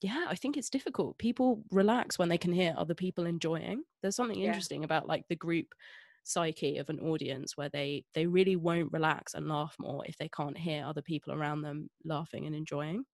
[0.00, 4.16] yeah i think it's difficult people relax when they can hear other people enjoying there's
[4.16, 4.46] something Yeah.
[4.46, 5.74] interesting about like the group
[6.24, 10.28] psyche of an audience where they they really won't relax and laugh more if they
[10.28, 13.04] can't hear other people around them laughing and enjoying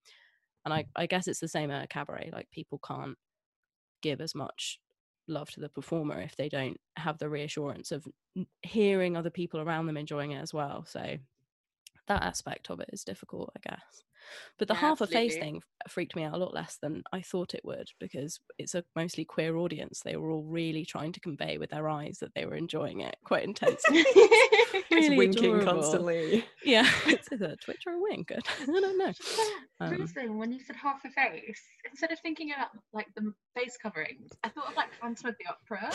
[0.65, 3.17] and i i guess it's the same at a cabaret like people can't
[4.03, 4.81] give as much
[5.29, 8.07] love to the performer if they don't have the reassurance of
[8.63, 10.85] hearing other people around them enjoying it as well.
[10.87, 11.19] So
[12.09, 14.03] that aspect of it is difficult i guess.
[14.59, 17.21] But the Yeah, half a face thing freaked me out a lot less than i
[17.23, 20.01] thought it would because it's a mostly queer audience.
[20.01, 23.17] They were all really trying to convey with their eyes that they were enjoying it
[23.25, 24.05] quite intensely
[24.99, 25.73] It's Really winking adorable.
[25.83, 26.45] constantly.
[26.65, 29.13] yeah it's either a twitch or a wink i don't know
[29.81, 33.79] Um, Reason when you said half a face, instead of thinking about like the face
[33.81, 35.91] coverings, I thought of like Phantom of the Opera.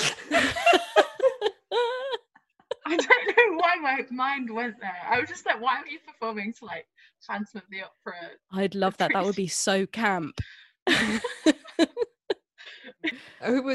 [2.87, 4.95] I don't know why my mind went there.
[5.09, 6.85] I was just like, why are you performing to like
[7.27, 8.29] Phantom of the Opera?
[8.53, 10.39] i'd love that that would be so camp
[10.85, 11.89] but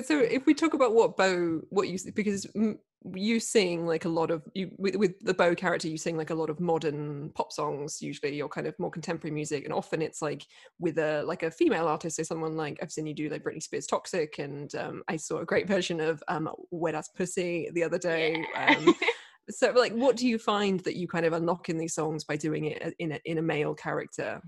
[0.03, 2.47] so if we talk about what Beau, what you because
[3.15, 6.31] you sing like a lot of you with, with the Beau character, you sing like
[6.31, 10.03] a lot of modern pop songs usually, or kind of more contemporary music, and often
[10.03, 10.47] it's like
[10.79, 13.63] with a like a female artist, so someone like I've seen you do like Britney
[13.63, 17.85] Spears, Toxic, and um, I saw a great version of um, Wet Ass Pussy the
[17.85, 18.45] other day.
[18.55, 18.75] Yeah.
[18.77, 18.95] Um,
[19.51, 22.37] so like, what do you find that you kind of unlock in these songs by
[22.37, 24.41] doing it uh, in a, in a male character?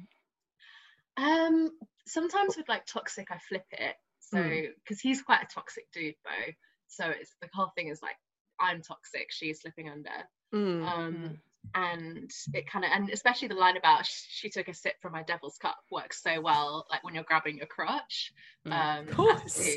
[1.17, 1.71] Um,
[2.07, 3.95] sometimes with like toxic, I flip it.
[4.33, 4.69] So Mm.
[4.83, 6.53] because he's quite a toxic dude, Beau.
[6.89, 8.17] So it's the whole thing is like
[8.59, 10.11] I'm toxic, she's slipping under.
[10.55, 10.87] Mm.
[10.89, 11.39] Um,
[11.75, 15.13] and it kind of and especially the line about sh- she took a sip from
[15.13, 18.33] my devil's cup works so well like when you're grabbing your crotch
[18.67, 18.73] Mm.
[18.73, 19.69] um a course.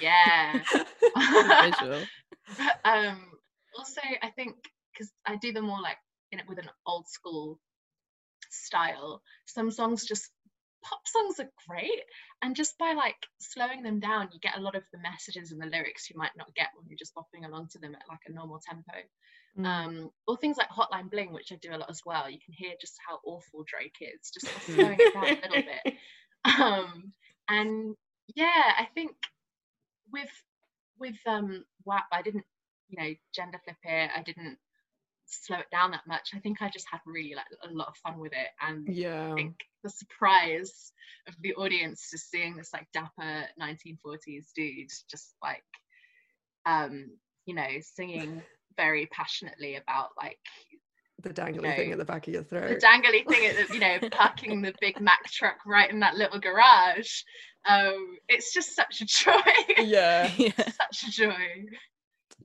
[0.00, 0.60] yeah
[2.58, 3.18] but um
[3.78, 4.56] also i think
[4.92, 5.98] because i do them more like
[6.32, 7.60] in it with an old school
[8.50, 10.30] style some songs just
[10.82, 12.02] pop songs are great
[12.42, 15.60] and just by like slowing them down you get a lot of the messages and
[15.60, 18.20] the lyrics you might not get when you're just bopping along to them at like
[18.26, 18.92] a normal tempo.
[19.58, 19.66] Mm.
[19.66, 22.30] um or things like hotline bling which i do a lot as well.
[22.30, 25.94] You can hear just how awful drake is just slowing it down a little bit.
[26.42, 27.12] Um
[27.50, 27.94] and
[28.34, 29.10] yeah i think
[30.10, 30.30] with
[30.98, 32.44] with um WAP I didn't
[32.88, 34.10] you know gender flip it.
[34.14, 34.58] I didn't
[35.32, 37.96] slow it down that much I think I just had really like a lot of
[37.96, 39.32] fun with it and Yeah.
[39.32, 40.92] I think the surprise
[41.28, 45.62] of the audience just seeing this like dapper 1940s dude just like
[46.66, 47.10] um
[47.46, 48.42] you know singing
[48.76, 50.38] very passionately about like
[51.22, 51.76] The dangly No.
[51.76, 52.68] thing at the back of your throat.
[52.68, 56.16] the dangly thing at the, you know parking the big Mac truck right in that
[56.16, 57.22] little garage
[57.68, 60.30] um it's just such a joy yeah.
[60.38, 60.52] yeah.
[60.56, 61.64] such a joy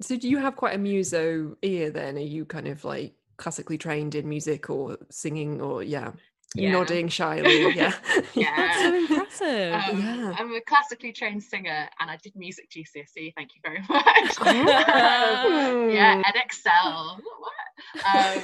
[0.01, 2.17] So do you have quite a muso ear then?
[2.17, 6.11] Are you kind of like classically trained in music or singing or yeah,
[6.55, 6.71] Yeah.
[6.71, 7.73] nodding shyly?
[7.75, 7.93] Yeah.
[8.33, 8.53] Yeah.
[8.57, 9.73] That's so impressive.
[9.73, 10.35] Um, Yeah.
[10.37, 13.33] I'm a classically trained singer and I did music GCSE.
[13.35, 14.35] Thank you very much.
[14.41, 15.89] Oh.
[15.89, 17.19] yeah, Edexcel.
[17.39, 18.05] What?
[18.05, 18.43] Um,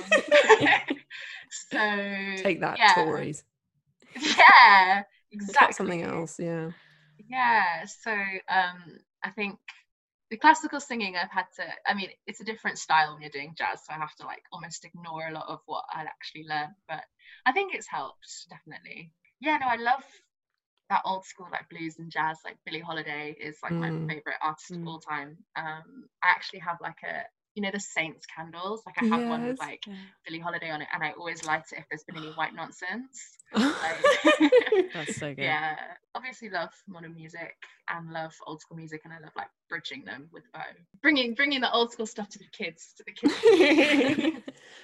[1.72, 3.44] so Take that, yeah, Tories.
[4.16, 5.66] Yeah, exactly.
[5.68, 6.72] got something else, yeah.
[7.30, 7.86] Yeah.
[7.86, 9.58] So um, I think
[10.32, 11.66] the classical singing I've had to.
[11.86, 14.44] I mean, it's a different style when you're doing jazz, so I have to like
[14.52, 16.74] almost ignore a lot of what I'd actually learned.
[16.88, 17.04] But
[17.46, 19.12] I think it's helped definitely.
[19.42, 19.58] Yeah.
[19.58, 20.04] No, I love
[20.90, 22.38] that old school like blues and jazz.
[22.46, 24.08] Like Billie Holiday is like my Mm.
[24.08, 24.82] favorite artist Mm.
[24.84, 25.38] of all time.
[25.56, 27.26] Um, I actually have like a
[27.56, 28.82] you know the Saints candles.
[28.86, 29.68] Like I have one with Yes.
[29.68, 29.84] like
[30.26, 33.38] Billie Holiday on it, and I always light it if there's been any white nonsense.
[34.94, 35.42] That's so good.
[35.44, 35.76] yeah
[36.16, 37.54] obviously love modern music
[37.90, 40.62] and love old school music and i love like bridging them with Beau
[41.02, 43.34] bringing bringing the old school stuff to the kids to the kids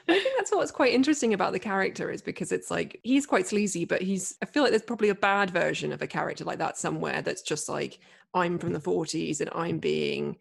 [0.10, 3.46] I think that's what's quite interesting about the character is because it's like he's quite
[3.48, 6.60] sleazy, but he's I feel like there's probably a bad version of a character like
[6.60, 8.00] that somewhere that's just like
[8.34, 10.38] I'm from the 40s and I'm being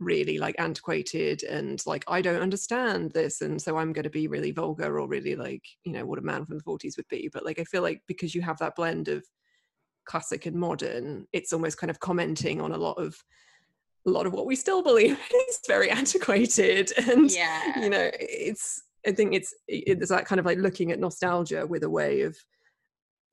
[0.00, 4.28] really like antiquated and like I don't understand this and so I'm going to be
[4.28, 7.28] really vulgar or really like you know what a man from the 40s would be
[7.32, 9.24] but like I feel like because you have that blend of
[10.04, 13.16] classic and modern it's almost kind of commenting on a lot of
[14.06, 15.18] a lot of what we still believe
[15.48, 17.78] is very antiquated and yeah.
[17.78, 21.82] you know it's i think it's it's that kind of like looking at nostalgia with
[21.82, 22.36] a way of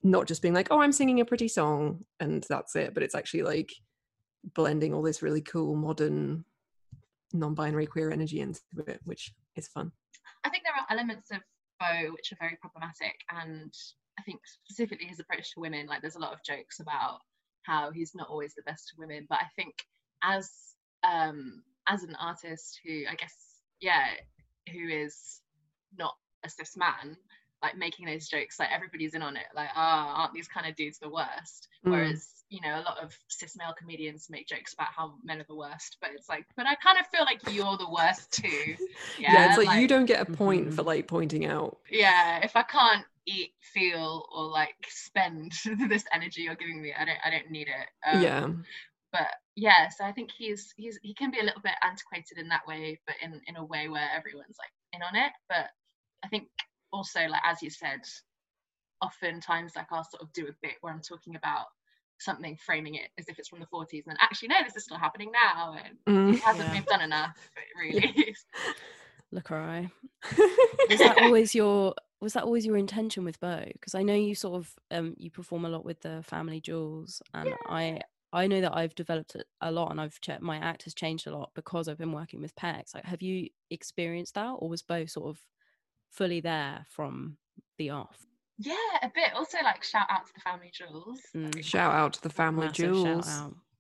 [0.04, 3.16] not just being like oh i'm singing a pretty song and that's it but it's
[3.16, 3.72] actually like
[4.54, 6.44] blending all this really cool modern
[7.34, 9.92] non-binary queer energy into it which is fun.
[10.44, 11.40] I think there are elements of
[11.80, 13.74] Beau which are very problematic and
[14.20, 17.20] i think specifically his approach to women like there's a lot of jokes about
[17.64, 19.74] how he's not always the best to women but i think
[20.24, 20.52] as
[21.04, 23.36] um as an artist who i guess
[23.82, 24.08] yeah
[24.72, 25.42] who is
[25.98, 27.18] not a cis man
[27.66, 30.76] like making those jokes like everybody's in on it like ah aren't these kind of
[30.76, 31.68] dudes the worst?
[31.86, 31.92] Mm.
[31.92, 35.46] whereas you know a lot of cis male comedians make jokes about how men are
[35.48, 38.76] the worst but it's like but i kind of feel like you're the worst too.
[39.20, 40.74] Yeah, it's like, you don't get a point Mhm.
[40.76, 41.72] for like pointing out.
[41.90, 45.52] Yeah if i can't eat feel or like spend
[45.90, 47.88] this energy you're giving me i don't i don't need it.
[48.10, 48.48] Um, yeah.
[49.12, 52.48] but yeah so i think he's he's he can be a little bit antiquated in
[52.50, 55.66] that way but in in a way where everyone's like in on it but
[56.24, 56.44] i think
[56.96, 58.00] also like as you said
[59.02, 61.66] oftentimes like i'll sort of do a bit where i'm talking about
[62.18, 64.98] something framing it as if it's from the 40s and actually no this is still
[64.98, 66.34] happening now and Mm.
[66.34, 66.96] it hasn't Yeah.
[66.96, 68.34] on enough really
[69.32, 69.90] Look, alright.
[70.90, 73.66] Was that always your was that always your intention with Beau?
[73.74, 77.22] Because I know you sort of um you perform a lot with the family jewels,
[77.34, 80.84] and I I know that I've developed it a lot, and I've checked my act
[80.84, 82.94] has changed a lot because I've been working with Pecs.
[82.96, 85.40] Like, have you experienced that, or was Beau sort of
[86.16, 87.38] fully there from
[87.78, 88.26] the off?
[88.58, 89.34] yeah a bit.
[89.36, 91.20] Also like shout out to the family jewels.
[91.36, 93.30] Mm, shout out to the family massive jewels.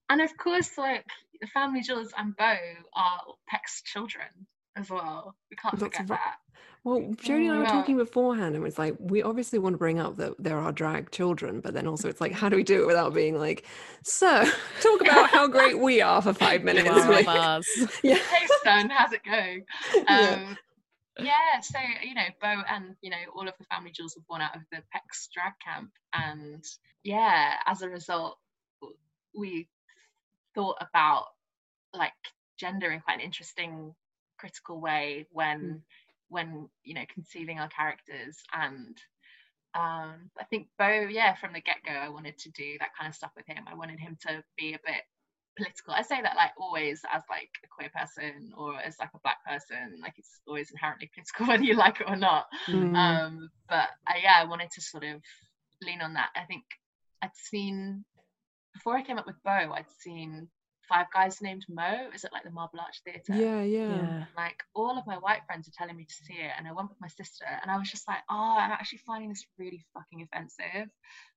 [0.09, 1.05] and of course like
[1.41, 2.57] the family jewels and Beau
[2.95, 3.21] are
[3.51, 4.27] Pecs' children
[4.75, 5.35] as well.
[5.49, 6.35] We can't forget that.
[6.83, 9.99] Well, Jodie and I were talking beforehand, and it's like we obviously want to bring
[9.99, 12.83] up that there are drag children, but then also it's like, how do we do
[12.83, 13.65] it without being like,
[14.03, 14.45] so
[14.81, 16.87] talk about how great we are for five minutes?
[16.87, 19.65] Wow, like, yeah, hey son how's it going?
[19.95, 20.55] Um yeah
[21.61, 24.55] so you know Beau and you know all of the family jewels were born out
[24.55, 25.91] of the Pecs drag camp.
[26.13, 26.63] And
[27.03, 28.37] yeah as a result
[29.33, 29.67] we
[30.53, 31.25] thought about
[31.93, 32.13] like
[32.57, 33.93] gender in quite an interesting
[34.37, 35.81] critical way when
[36.29, 38.37] when you know conceiving our characters.
[38.53, 38.97] And
[39.73, 43.15] um i think Beau yeah from the get-go i wanted to do that kind of
[43.15, 43.65] stuff with him.
[43.67, 45.03] I wanted him to be a bit
[45.55, 45.93] political.
[45.93, 49.43] I say that like always as like a queer person or as like a black
[49.45, 52.45] person like it's always inherently political whether you like it or not.
[52.67, 52.95] Mm.
[52.95, 55.21] um but I, yeah i wanted to sort of
[55.81, 56.29] lean on that.
[56.35, 56.63] I think
[57.21, 58.05] i'd seen
[58.73, 60.49] before i came up with Beau i'd seen
[60.87, 63.89] five guys named Moe is it like the marble arch theatre yeah, yeah.
[63.89, 64.23] Yeah.
[64.35, 66.89] like all of my white friends are telling me to see it and i went
[66.89, 70.21] with my sister and i was just like oh i'm actually finding this really fucking
[70.23, 70.89] offensive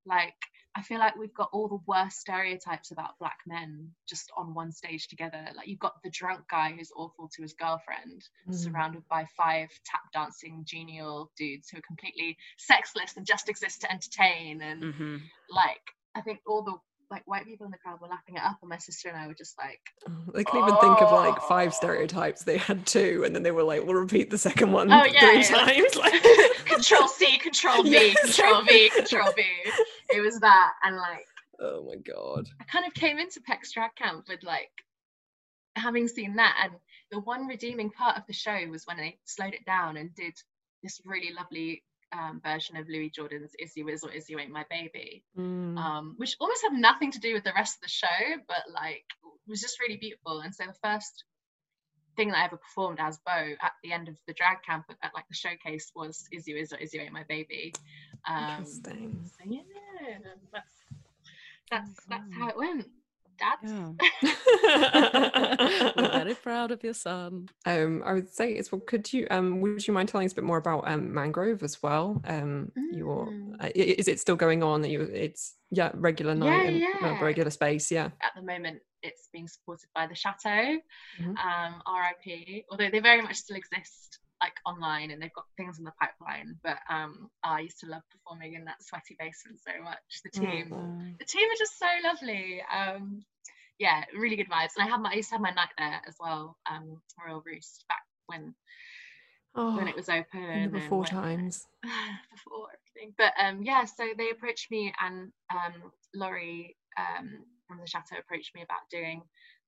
[0.07, 0.35] like
[0.75, 4.73] i feel like we've got all the worst stereotypes about black men just on one
[4.73, 8.55] stage together like you've got the drunk guy who's awful to his girlfriend Mm.
[8.55, 13.93] surrounded by five tap dancing genial dudes who are completely sexless and just exist to
[13.93, 15.17] entertain and hmm
[15.51, 15.81] like
[16.15, 16.77] i think all the
[17.11, 19.27] like white people in the crowd were lapping it up and my sister and i
[19.27, 22.45] were just like Oh, They couldn't even think of like five stereotypes.
[22.45, 25.21] They had two, and then they were like, "We'll repeat the second one Oh, yeah,
[25.21, 25.65] three yeah.
[25.65, 28.21] times." Like, control C, control V, Yes.
[28.37, 29.43] control V, control V.
[30.15, 30.73] It was that.
[30.85, 31.27] And like,
[31.61, 32.47] oh my god.
[32.61, 34.71] I kind of came into Pecs drag camp with like
[35.77, 36.57] having seen that.
[36.63, 36.73] And
[37.11, 40.35] the one redeeming part of the show was when they slowed it down and did
[40.83, 41.83] this really lovely
[42.13, 45.77] um, version of Louis Jordan's Is You Is or Is You Ain't My Baby, Mm.
[45.79, 48.07] um, which almost had nothing to do with the rest of the show,
[48.47, 49.05] but like
[49.47, 50.41] was just really beautiful.
[50.41, 51.25] And so the first
[52.17, 54.97] thing that I ever performed as Beau at the end of the drag camp at,
[55.03, 57.73] at, like the showcase was Is You Is or Is You Ain't My Baby.
[58.29, 59.21] Um, Interesting.
[59.25, 60.19] so yeah,
[60.53, 60.75] that's
[61.71, 62.87] that's that's how it went.
[63.39, 63.59] Dad.
[63.63, 63.93] Yeah.
[65.97, 67.49] We're very proud of your son.
[67.67, 68.81] um, I would say as well.
[68.81, 71.83] Could you um, would you mind telling us a bit more about um, Mangrove as
[71.83, 72.21] well?
[72.27, 73.63] Um, your Mm.
[73.65, 74.85] uh, is it still going on?
[74.85, 77.91] You, it's yeah, regular night and uh, regular space.
[77.91, 78.07] Yeah.
[78.23, 80.79] At the moment, it's being supported by the Chateau,
[81.21, 81.37] Mhm.
[81.39, 82.65] um, RIP.
[82.71, 86.57] Although they very much still exist like online and they've got things in the pipeline.
[86.63, 89.99] But um, I used to love performing in that sweaty basement so much.
[90.25, 92.63] The team, Oh, the team are just so lovely.
[92.73, 93.23] Um,
[93.79, 94.75] yeah, really good vibes.
[94.77, 97.43] And I had my I used to have my night there as well, um, Royal
[97.45, 98.55] Roost back when
[99.55, 100.71] Oh, when it was open.
[100.71, 101.67] before when- times.
[101.83, 103.15] before everything.
[103.19, 108.55] But um, yeah, so they approached me and um, Laurie um, from the Chateau approached
[108.55, 109.23] me about doing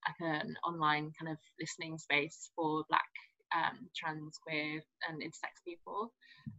[0.07, 3.09] like an online kind of listening space for Black,
[3.55, 6.13] um, trans, queer, and intersex people.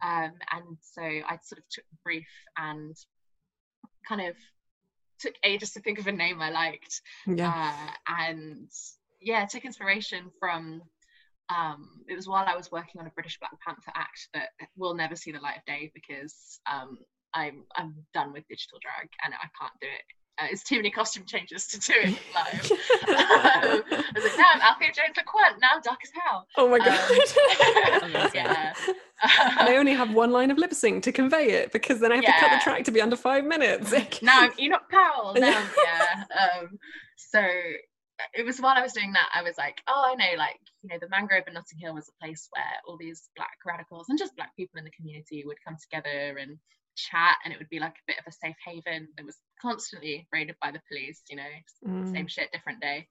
[0.04, 2.28] Um, and so I sort of took the brief
[2.58, 2.96] and
[4.08, 4.36] kind of
[5.20, 7.52] took ages to think of a name I liked Yeah.
[7.54, 8.70] uh, and
[9.22, 10.82] yeah, took inspiration from.
[11.50, 14.94] Um, it was while I was working on a British Black Panther act that will
[14.94, 16.98] never see the light of day because um,
[17.34, 20.06] I'm I'm done with digital drag and I can't do it.
[20.40, 22.72] Uh, it's too many costume changes to do it live.
[23.08, 23.84] I
[24.16, 26.48] was like, damn, Altheia Jones-LeCointe, now dark as hell.
[26.58, 28.04] oh my Um, god.
[28.04, 28.32] Amazing.
[28.36, 28.74] yeah.
[29.60, 32.16] And I only have one line of lip sync to convey it because then I
[32.16, 33.92] have to cut the track to be under five minutes.
[34.22, 35.34] now I'm Enoch Powell.
[35.36, 36.24] Now, Yeah.
[36.34, 36.60] yeah.
[36.62, 36.80] Um,
[37.18, 37.40] so
[38.34, 40.90] it was while I was doing that, I was like, oh, I know, like, you
[40.90, 44.18] know, the Mangrove in Notting Hill was a place where all these black radicals and
[44.18, 46.58] just black people in the community would come together and
[46.96, 49.08] chat, and it would be like a bit of a safe haven.
[49.18, 51.44] It was constantly raided by the police, you know,
[51.88, 52.12] Mm.
[52.16, 53.08] same shit, different day.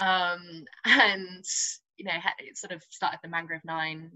[0.00, 1.44] Um, and
[1.96, 4.10] you know, it sort of started the Mangrove Nine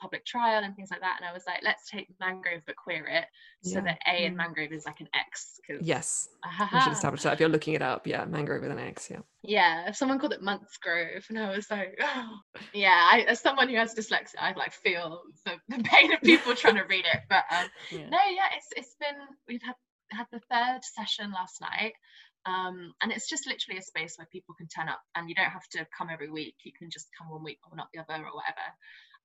[0.00, 1.16] public trial and things like that.
[1.20, 3.24] And I was like, let's take Mangrove but queer it
[3.62, 3.80] so Yeah.
[3.84, 4.36] that A in Mm.
[4.36, 5.58] Mangrove is like an X.
[5.66, 6.28] 'cause- Yes,
[6.72, 8.06] we should establish that if you're looking it up.
[8.06, 9.10] Yeah, mangrove with an X.
[9.10, 9.20] Yeah.
[9.42, 12.38] Yeah, someone called it Monthsgrove, and I was like, oh.
[12.72, 13.08] yeah.
[13.12, 16.76] I, as someone who has dyslexia, I like feel the, the pain of people trying
[16.76, 17.20] to read it.
[17.28, 18.08] But um, Yeah.
[18.08, 19.74] no, yeah, it's it's been we've had
[20.10, 21.92] had the third session last night,
[22.46, 25.50] um, and it's just literally a space where people can turn up, and you don't
[25.50, 26.54] have to come every week.
[26.64, 28.66] You can just come one week or not the other or whatever.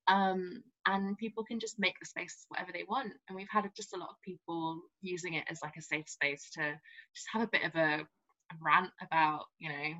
[0.07, 3.13] Um, and people can just make the space whatever they want.
[3.27, 6.49] And we've had just a lot of people using it as like a safe space
[6.55, 6.61] to
[7.15, 9.93] just have a bit of a, a rant about, you know,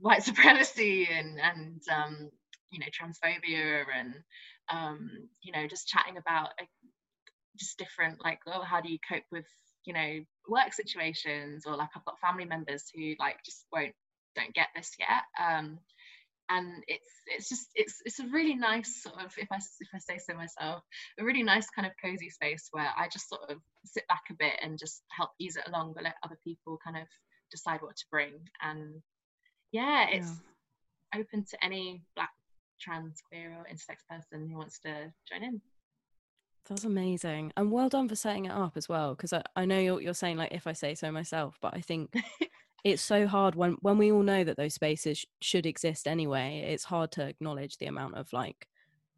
[0.00, 2.30] white supremacy and and um,
[2.70, 4.14] you know transphobia and
[4.72, 5.10] um,
[5.42, 6.64] you know just chatting about uh,
[7.58, 9.46] just different like oh how do you cope with
[9.84, 13.94] you know work situations or like I've got family members who like just won't
[14.36, 15.78] don't get this yet um,
[16.50, 19.98] and it's it's just it's it's a really nice sort of if I if I
[19.98, 20.82] say so myself
[21.18, 24.34] a really nice kind of cozy space where I just sort of sit back a
[24.34, 27.06] bit and just help ease it along but let other people kind of
[27.50, 28.32] decide what to bring
[28.62, 29.00] and
[29.72, 30.32] yeah it's
[31.14, 32.30] open to any black
[32.80, 35.60] trans queer or intersex person who wants to join in
[36.68, 37.52] That's amazing.
[37.56, 39.14] And well done for setting it up as well.
[39.14, 41.80] Because I, I know you're, you're saying, like, if I say so myself, but I
[41.80, 42.14] think
[42.84, 46.64] it's so hard when, when we all know that those spaces sh- should exist anyway.
[46.72, 48.66] It's hard to acknowledge the amount of like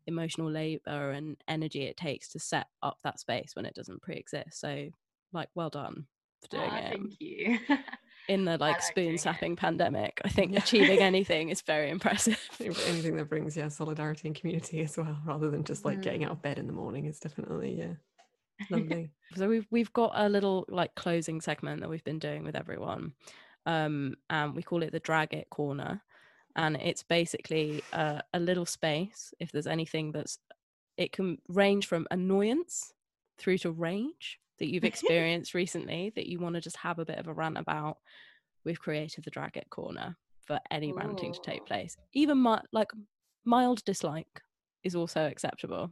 [0.06, 4.58] emotional labor and energy it takes to set up that space when it doesn't pre-exist.
[4.60, 4.88] So,
[5.32, 6.06] like, well done
[6.40, 7.58] for doing Ah, it thank you.
[8.28, 10.20] in the like like spoon sapping pandemic.
[10.24, 10.58] I think Yeah.
[10.58, 12.40] achieving anything is very impressive.
[12.60, 16.32] Anything that brings yeah solidarity and community as well, rather than just like getting out
[16.32, 17.94] of bed in the morning is definitely yeah
[18.70, 19.10] lovely.
[19.34, 23.12] so we've we've got a little like closing segment that we've been doing with everyone
[23.66, 26.02] um and we call it the drag it corner
[26.56, 30.38] and it's basically uh, a little space if there's anything that's
[30.96, 32.92] it can range from annoyance
[33.38, 37.18] through to rage that you've experienced recently that you want to just have a bit
[37.18, 37.98] of a rant about.
[38.64, 41.96] We've created the drag it corner for any ranting to take place.
[42.12, 42.90] Even mi- like
[43.44, 44.40] mild dislike
[44.84, 45.90] is also acceptable.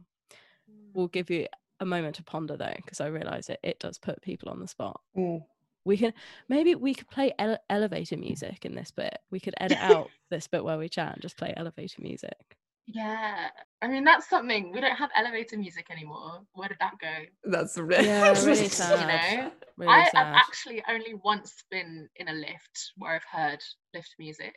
[0.93, 1.47] We'll give you
[1.79, 4.67] a moment to ponder though because i realize it it does put people on the
[4.67, 5.01] spot
[5.85, 6.13] we can
[6.49, 10.47] maybe we could play ele- elevator music in this bit we could edit out this
[10.47, 12.57] bit where we chat and just play elevator music
[12.87, 13.49] yeah,
[13.81, 14.71] I mean that's something.
[14.73, 16.41] We don't have elevator music anymore.
[16.53, 17.07] Where did that go?
[17.45, 19.07] That's really, Yeah, really You sad.
[19.39, 23.59] know, really I, sad I've actually only once been in a lift where I've heard
[23.93, 24.55] lift music.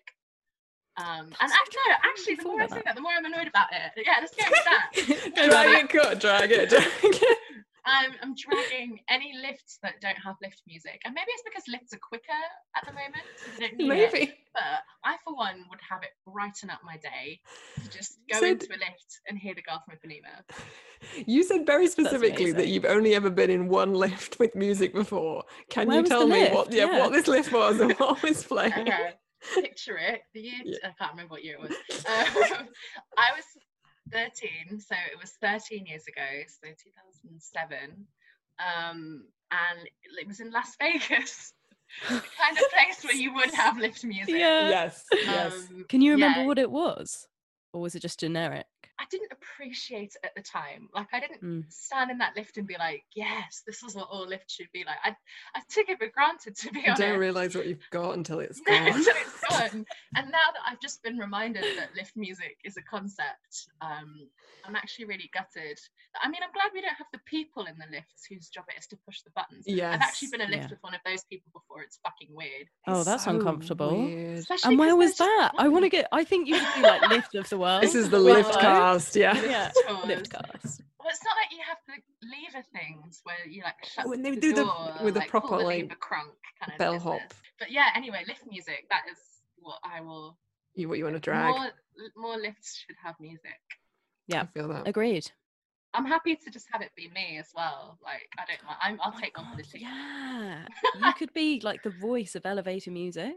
[0.96, 2.84] Um, and That's act- no, actually, the more I about say that.
[2.86, 3.92] that, the more I'm annoyed about it.
[4.04, 5.50] Yeah, let's go with that.
[5.50, 7.38] drag it, cut, drag it, drag it.
[7.86, 11.92] I'm, I'm dragging any lifts that don't have lift music, and maybe it's because lifts
[11.94, 12.42] are quicker
[12.76, 14.12] at the moment, so they don't need it.
[14.12, 14.34] Maybe.
[14.54, 14.62] But
[15.04, 17.40] I, for one, would have it brighten up my day
[17.82, 20.44] to just go So into a lift and hear the girl from Ipanema.
[21.26, 25.42] You said very specifically that you've only ever been in one lift with music before.
[25.70, 26.54] Can Where you tell me lift?
[26.54, 27.00] what yeah, Yeah.
[27.00, 28.72] what this lift was and what was playing?
[28.72, 29.10] Okay,
[29.54, 30.20] picture it.
[30.32, 30.78] The year Yeah.
[30.84, 31.72] I can't remember what year it was.
[31.72, 32.68] Um,
[33.18, 33.44] I was
[34.12, 38.06] 13, so it was 13 years ago, so 2007.
[38.58, 39.88] Um, and
[40.20, 41.52] it was in Las Vegas,
[42.08, 44.34] the kind of place where you would have lift music.
[44.34, 45.52] yeah Yes, yes.
[45.70, 46.46] Um, can you remember yeah.
[46.46, 47.28] what it was
[47.72, 48.66] or was it just generic
[48.98, 50.88] I didn't appreciate it at the time.
[50.94, 51.64] Like I didn't Mm.
[51.72, 54.84] stand in that lift and be like, "Yes, this is what all lifts should be
[54.84, 55.16] like." I,
[55.54, 57.02] I took it for granted to be You honest.
[57.02, 58.86] don't realize what you've got until it's No, gone.
[58.98, 59.86] until it's gone.
[60.16, 64.28] And now that I've just been reminded that lift music is a concept, um,
[64.66, 65.78] I'm actually really gutted.
[66.22, 68.78] I mean, I'm glad we don't have the people in the lifts whose job it
[68.78, 69.66] is to push the buttons.
[69.68, 70.70] I've actually been in a lift Yeah.
[70.70, 71.82] with one of those people before.
[71.82, 72.68] It's fucking weird.
[72.86, 73.90] Oh, It's that's so uncomfortable.
[74.64, 76.82] and where was they're just that i want to get i think you should do
[76.82, 78.60] like lift of the world This is the lift uh,
[78.92, 79.34] cast, yeah.
[79.54, 80.06] yeah Tours.
[80.06, 81.96] lift cast Well, it's not like you have the
[82.34, 84.70] lever things where you like shut When they the do the-
[85.04, 87.20] with the like, pull proper, the like, crunk kind of bellhop.
[87.20, 87.40] business.
[87.58, 88.86] But yeah, anyway, lift music.
[88.90, 89.18] That is
[89.58, 90.36] what I will.
[90.74, 91.54] You what you want to drag.
[91.54, 91.70] More,
[92.16, 93.60] more lifts should have music.
[94.26, 94.88] yeah I feel that.
[94.88, 95.30] agreed
[95.96, 97.98] I'm happy to just have it be me as well.
[98.02, 98.78] Like I don't mind.
[98.82, 99.82] I'm, I'll Oh my take on for the team.
[99.82, 100.66] yeah
[101.06, 103.34] you could be like the voice of elevator music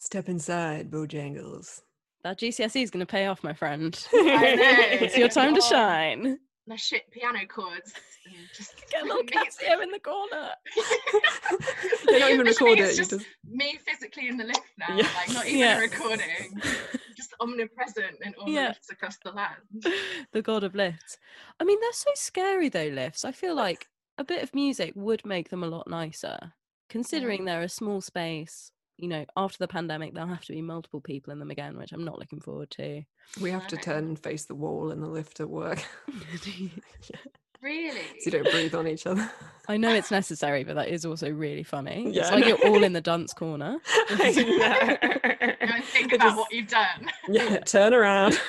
[0.00, 1.82] Step inside, Beau Jangles.
[2.24, 5.06] That gcse is going to pay off my friend I know.
[5.06, 5.68] it's your time to Oh.
[5.70, 7.92] shine My shit piano chords.
[8.56, 9.66] Just get a little music.
[9.66, 10.50] Casio in the corner
[12.06, 12.96] They don't even Literally, record it's it.
[12.98, 14.94] Just just me physically in the lift now.
[14.96, 15.08] Yeah.
[15.16, 15.78] Like not even Yeah.
[15.80, 16.60] recording.
[17.16, 18.62] Just omnipresent in all Yeah.
[18.62, 19.84] the lifts across the land.
[20.32, 21.18] the god of lifts
[21.60, 25.24] i mean they're so scary though lifts i feel like a bit of music would
[25.26, 26.38] make them a lot nicer
[26.88, 27.46] considering mm.
[27.46, 28.70] they're a small space
[29.02, 31.90] you know after the pandemic there'll have to be multiple people in them again which
[31.92, 33.02] i'm not looking forward to
[33.40, 35.84] we have to turn and face the wall in the lift at work.
[37.62, 38.00] Really?
[38.18, 39.30] so you don't breathe on each other.
[39.68, 42.82] i know it's necessary but that is also really funny Yeah, it's like you're all
[42.88, 47.08] in the dunce corner I and think about just- what you've done.
[47.28, 48.40] Yeah, turn around.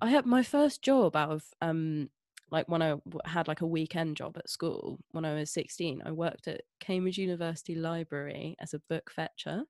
[0.00, 2.10] I had my first job out of um
[2.50, 6.10] like when I had like a weekend job at school when I was 16 I
[6.10, 9.62] worked at Cambridge University Library as a book fetcher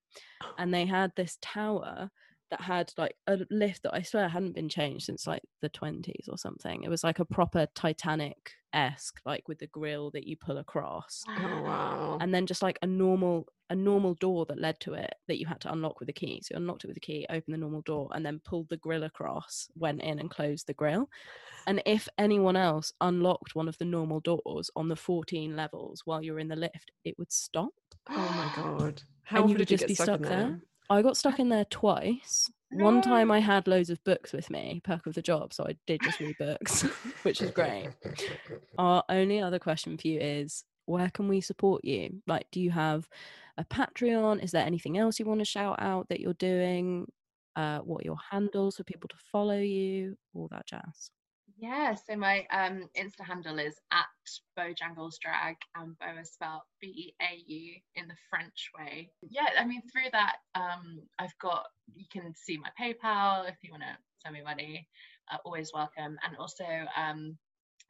[0.42, 0.54] oh.
[0.58, 2.10] and they had this tower
[2.50, 6.28] that had like a lift that I swear hadn't been changed since like the 20s
[6.28, 6.82] or something.
[6.82, 11.24] It was like a proper Titanic esque like with the grill that you pull across.
[11.28, 12.18] Oh wow.
[12.20, 15.46] and then just like a normal a normal door that led to it that you
[15.46, 16.40] had to unlock with a key.
[16.42, 18.76] So you unlocked it with a key opened the normal door and then pulled the
[18.76, 21.08] grill across went in and closed the grill.
[21.66, 26.22] And if anyone else unlocked one of the normal doors on the 14 levels while
[26.22, 27.72] you're in the lift it would stop.
[28.12, 29.02] Oh my god.
[29.22, 30.60] How and you would you just get be stuck, stuck in there
[30.90, 34.80] i got stuck in there twice one time i had loads of books with me
[34.84, 36.82] perk of the job so i did just read books
[37.22, 37.88] which is great
[38.78, 42.20] our only other question for you is where can we support you?
[42.26, 43.08] Like, do you have
[43.56, 44.42] a Patreon?
[44.42, 47.06] Is there anything else you want to shout out that you're doing?
[47.56, 50.16] Uh, what are your handles for people to follow you?
[50.34, 51.10] All that jazz.
[51.60, 54.06] Yeah, so my um Insta handle is at
[54.56, 59.10] Beau Jangles Drag and Beau is spelled B E A U in the French way.
[59.28, 63.72] Yeah, I mean through that um I've got you can see my PayPal if you
[63.72, 64.88] want to send me money.
[65.30, 66.18] are always welcome.
[66.24, 66.64] And also,
[66.96, 67.36] um,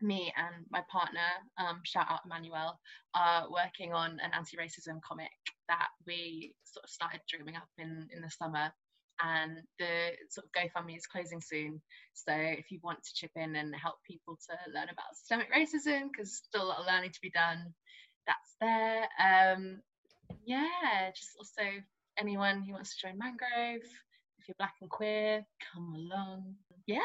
[0.00, 1.20] me and my partner,
[1.58, 2.78] um, shout out Emmanuel,
[3.14, 5.30] are working on an anti-racism comic
[5.68, 8.72] that we sort of started dreaming up in in the summer.
[9.24, 11.80] And the sort of GoFundMe is closing soon.
[12.14, 16.08] So if you want to chip in and help people to learn about systemic racism,
[16.10, 17.74] because still a lot of learning to be done,
[18.26, 19.08] that's there.
[19.18, 19.80] Um,
[20.44, 21.62] yeah, just also
[22.18, 23.82] anyone who wants to join Mangrove,
[24.38, 26.54] if you're black and queer, come along.
[26.86, 26.98] Yeah,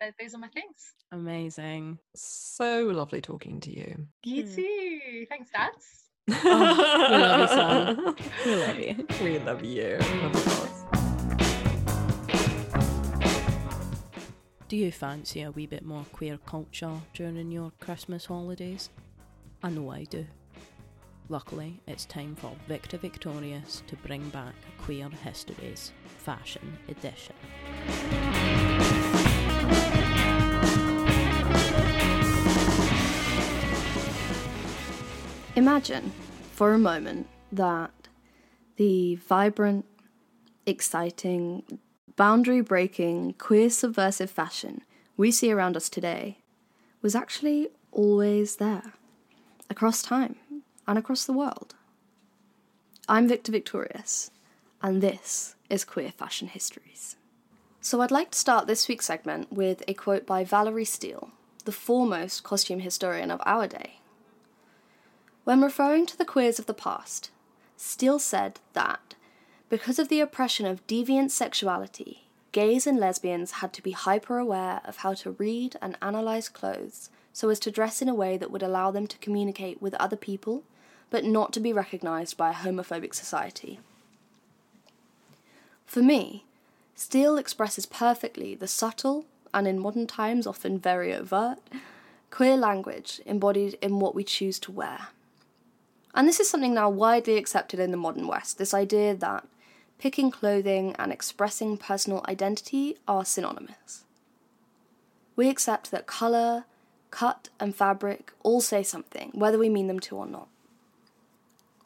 [0.00, 0.94] th- those are my things.
[1.12, 1.98] Amazing.
[2.16, 4.06] So lovely talking to you.
[4.24, 4.54] You Hmm.
[4.54, 5.26] too.
[5.28, 5.98] Thanks, Dads.
[6.44, 8.14] Oh, we love you, Sam.
[8.44, 9.06] We love you.
[9.24, 9.98] We love you.
[14.72, 18.88] Do you fancy a wee bit more queer culture during your Christmas holidays?
[19.62, 20.26] I know I do.
[21.28, 27.36] Luckily, it's time for Victor Victorious to bring back Queer Histories Fashion Edition.
[35.54, 36.10] Imagine
[36.52, 37.90] for a moment that
[38.76, 39.84] the vibrant,
[40.64, 41.62] exciting,
[42.16, 44.82] boundary breaking, queer subversive fashion
[45.16, 46.38] we see around us today
[47.00, 48.94] was actually always there,
[49.68, 50.36] across time
[50.86, 51.74] and across the world.
[53.08, 54.30] I'm Victor Victorious,
[54.82, 57.16] and this is Queer Fashion Histories.
[57.80, 61.30] So I'd like to start this week's segment with a quote by Valerie Steele,
[61.64, 64.00] the foremost costume historian of our day.
[65.44, 67.30] When referring to the queers of the past,
[67.76, 69.14] Steele said that
[69.72, 74.82] because of the oppression of deviant sexuality, gays and lesbians had to be hyper aware
[74.84, 78.50] of how to read and analyze clothes so as to dress in a way that
[78.50, 80.62] would allow them to communicate with other people,
[81.08, 83.80] but not to be recognized by a homophobic society.
[85.86, 86.44] For me,
[86.94, 91.60] Steele expresses perfectly the subtle, and in modern times often very overt,
[92.30, 95.08] queer language embodied in what we choose to wear.
[96.14, 99.46] And this is something now widely accepted in the modern West this idea that
[100.02, 104.02] picking clothing and expressing personal identity are synonymous.
[105.36, 106.64] We accept that colour,
[107.12, 110.48] cut, and fabric all say something, whether we mean them to or not.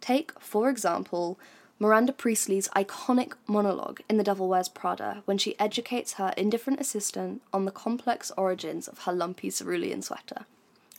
[0.01, 1.39] Take, for example,
[1.79, 7.43] Miranda Priestly's iconic monologue in The Devil Wears Prada when she educates her indifferent assistant
[7.53, 10.47] on the complex origins of her lumpy cerulean sweater.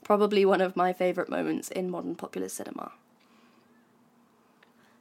[0.04, 2.92] Probably one of my favourite moments in modern popular cinema.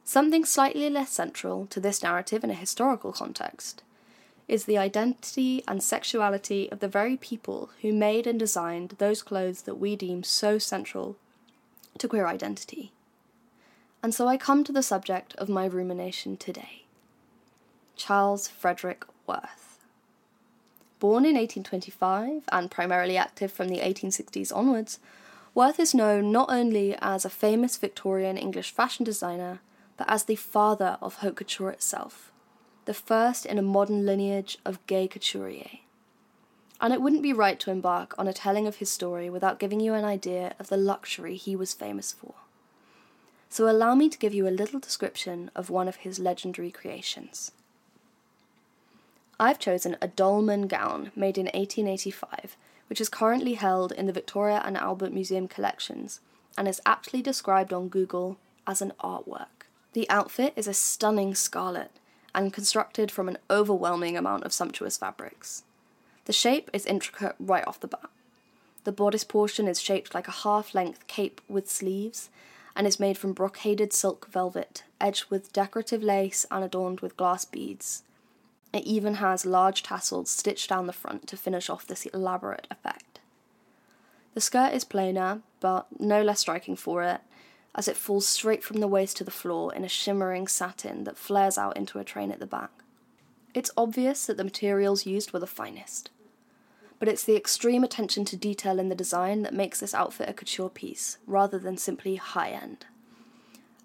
[0.09, 3.83] Something slightly less central to this narrative in a historical context
[4.47, 9.63] is the identity and sexuality of the very people who made and designed those clothes
[9.63, 11.17] that we deem so central
[11.99, 12.93] to queer identity.
[14.01, 16.85] And so I come to the subject of my rumination today
[17.97, 19.81] Charles Frederick Worth.
[21.01, 25.01] Born in 1825 and primarily active from the 1860s onwards,
[25.53, 29.59] Worth is known not only as a famous Victorian English fashion designer,
[29.97, 32.33] but as the father of haute couture itself,
[32.85, 35.81] the first in a modern lineage of gay couturier.
[36.81, 39.81] And it wouldn't be right to embark on a telling of his story without giving
[39.81, 42.35] you an idea of the luxury he was famous for.
[43.49, 47.53] So allow me to give you a little description of one of his legendary creations.
[49.39, 52.57] I've chosen a dolman gown made in 1885,
[52.89, 56.21] which is currently held in the Victoria and Albert Museum collections
[56.57, 59.56] and is aptly described on Google as an artwork.
[59.97, 61.91] The outfit is a stunning scarlet
[62.35, 65.63] and constructed from an overwhelming amount of sumptuous fabrics.
[66.27, 68.11] The shape is intricate right off the bat.
[68.85, 72.29] The bodice portion is shaped like a half length cape with sleeves
[72.77, 77.47] and is made from brocaded silk velvet, edged with decorative lace and adorned with glass
[77.47, 78.03] beads.
[78.75, 83.21] It even has large tassels stitched down the front to finish off this elaborate effect.
[84.35, 87.23] The skirt is plainer, but no less striking for it,
[87.77, 91.19] as it falls straight from the waist to the floor in a shimmering satin that
[91.19, 92.71] flares out into a train at the back.
[93.55, 96.11] It's obvious that the materials used were the finest,
[96.99, 100.33] but it's the extreme attention to detail in the design that makes this outfit a
[100.33, 102.87] couture piece, rather than simply high end.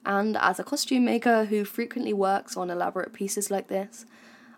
[0.05, 4.05] And as a costume maker who frequently works on elaborate pieces like this,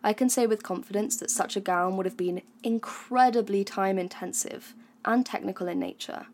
[0.03, 4.75] I can say with confidence that such a gown would have been incredibly time intensive
[5.03, 6.27] and technical in nature.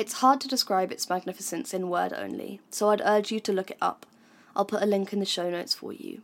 [0.00, 3.70] It's hard to describe its magnificence in word only, so I'd urge you to look
[3.70, 4.06] it up.
[4.56, 6.22] I'll put a link in the show notes for you.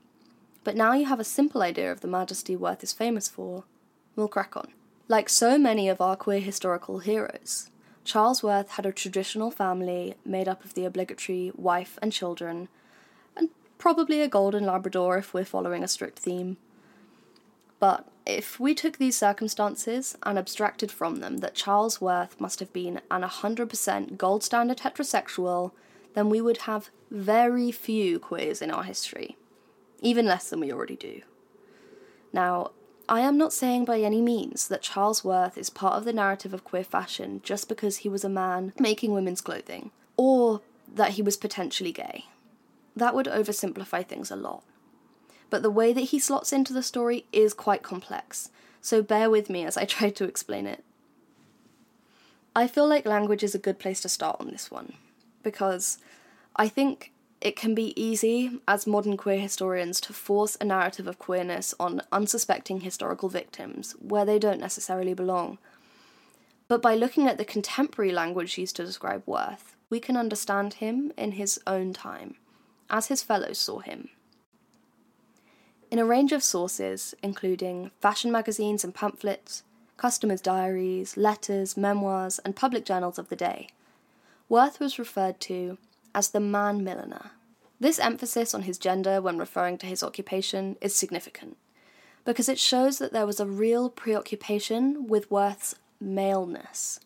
[0.65, 3.65] But now you have a simple idea of the majesty Worth is famous for,
[4.17, 4.69] we'll crack on.
[5.09, 7.69] Like so many of our queer historical heroes,
[8.03, 12.69] Charles Worth had a traditional family made up of the obligatory wife and children,
[13.37, 16.57] and probably a golden Labrador if we're following a strict theme.
[17.79, 22.73] But if we took these circumstances and abstracted from them that Charles Worth must have
[22.73, 25.73] been an 100% gold standard heterosexual,
[26.15, 29.37] then we would have very few queers in our history,
[30.01, 31.21] even less than we already do.
[32.33, 32.73] Now,
[33.09, 36.53] I am not saying by any means that Charles Worth is part of the narrative
[36.53, 40.63] of queer fashion just because he was a man making women's clothing, or
[40.93, 42.25] that he was potentially gay.
[42.97, 44.65] That would oversimplify things a lot.
[45.51, 49.49] But the way that he slots into the story is quite complex, so bear with
[49.49, 50.85] me as I try to explain it.
[52.55, 54.95] I feel like language is a good place to start on this one,
[55.43, 55.99] because
[56.57, 61.19] I think it can be easy, as modern queer historians, to force a narrative of
[61.19, 65.59] queerness on unsuspecting historical victims where they don't necessarily belong.
[66.67, 71.13] But by looking at the contemporary language used to describe Worth, we can understand him
[71.17, 72.37] in his own time,
[72.89, 74.09] as his fellows saw him.
[75.89, 79.63] In a range of sources, including fashion magazines and pamphlets,
[79.97, 83.69] customers' diaries, letters, memoirs, and public journals of the day,
[84.49, 85.79] Worth was referred to
[86.15, 87.31] as the man milliner.
[87.79, 91.57] This emphasis on his gender when referring to his occupation is significant,
[92.25, 97.01] because it shows that there was a real preoccupation with Worth's maleness.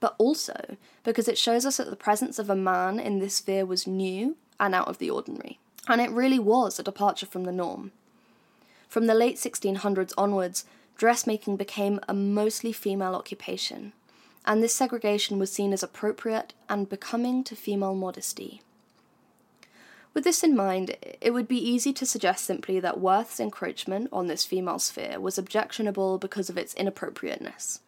[0.00, 3.66] But also because it shows us that the presence of a man in this sphere
[3.66, 7.52] was new and out of the ordinary, and it really was a departure from the
[7.52, 7.92] norm.
[8.88, 10.64] From the late 1600s onwards,
[10.96, 13.92] dressmaking became a mostly female occupation,
[14.44, 18.62] and this segregation was seen as appropriate and becoming to female modesty.
[20.14, 24.26] With this in mind, it would be easy to suggest simply that Worth's encroachment on
[24.26, 27.80] this female sphere was objectionable because of its inappropriateness,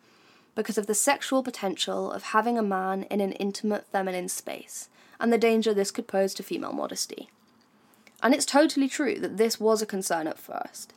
[0.54, 4.88] because of the sexual potential of having a man in an intimate feminine space,
[5.18, 7.30] and the danger this could pose to female modesty.
[8.22, 10.92] And it's totally true that this was a concern at first.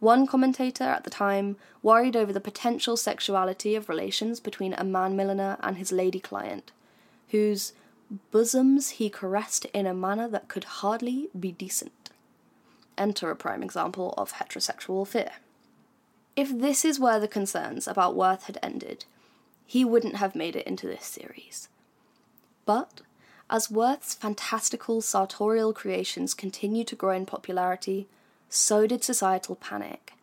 [0.00, 5.14] One commentator at the time worried over the potential sexuality of relations between a man
[5.14, 6.72] milliner and his lady client,
[7.28, 7.72] whose
[8.30, 12.10] bosoms he caressed in a manner that could hardly be decent.
[12.98, 15.32] Enter a prime example of heterosexual fear.
[16.34, 19.04] If this is where the concerns about Worth had ended,
[19.66, 21.68] he wouldn't have made it into this series.
[22.66, 23.02] But
[23.52, 28.08] as Worth's fantastical sartorial creations continued to grow in popularity,
[28.48, 30.14] so did societal panic.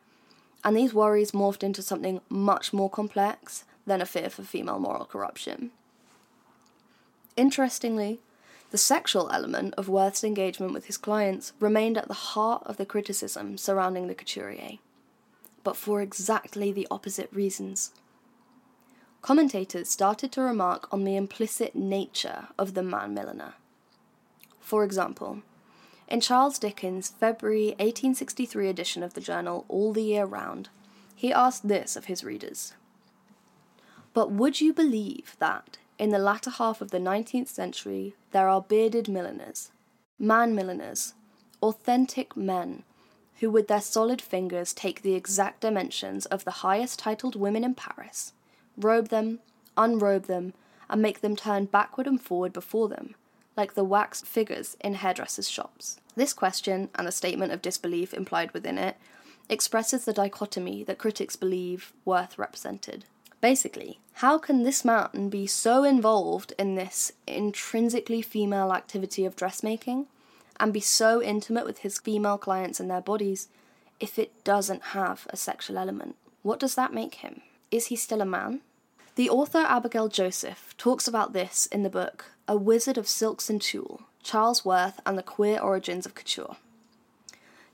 [0.64, 5.06] And these worries morphed into something much more complex than a fear for female moral
[5.06, 5.70] corruption.
[7.38, 8.20] Interestingly,
[8.72, 12.86] the sexual element of Worth's engagement with his clients remained at the heart of the
[12.86, 14.80] criticism surrounding the couturier,
[15.64, 17.92] but for exactly the opposite reasons
[19.22, 23.54] commentators started to remark on the implicit nature of the man milliner.
[24.60, 25.42] For example,
[26.08, 30.70] in Charles Dickens' February 1863 edition of the journal All the Year Round,
[31.16, 32.74] he asked this of his readers
[34.14, 38.62] But would you believe that, in the latter half of the 19th century, there are
[38.62, 39.72] bearded milliners,
[40.18, 41.14] man milliners,
[41.62, 42.84] authentic men,
[43.40, 47.76] who with their solid fingers take the exact dimensions of the highest titled women in
[47.76, 48.34] Paris?
[48.80, 49.40] Robe them,
[49.78, 50.54] unrobe them,
[50.90, 53.16] and make them turn backward and forward before them,
[53.56, 56.00] like the waxed figures in hairdressers' shops.
[56.16, 58.98] This question, and the statement of disbelief implied within it,
[59.50, 63.06] expresses the dichotomy that critics believe Worth represented.
[63.42, 70.08] Basically, how can this man be so involved in this intrinsically female activity of dressmaking
[70.60, 73.48] and be so intimate with his female clients and their bodies
[74.00, 76.16] if it doesn't have a sexual element?
[76.42, 77.42] What does that make him?
[77.72, 78.62] Is he still a man?
[79.16, 83.62] The author Abigail Joseph talks about this in the book A Wizard of Silks and
[83.62, 86.58] Tulle Charles Worth and the Queer Origins of Couture.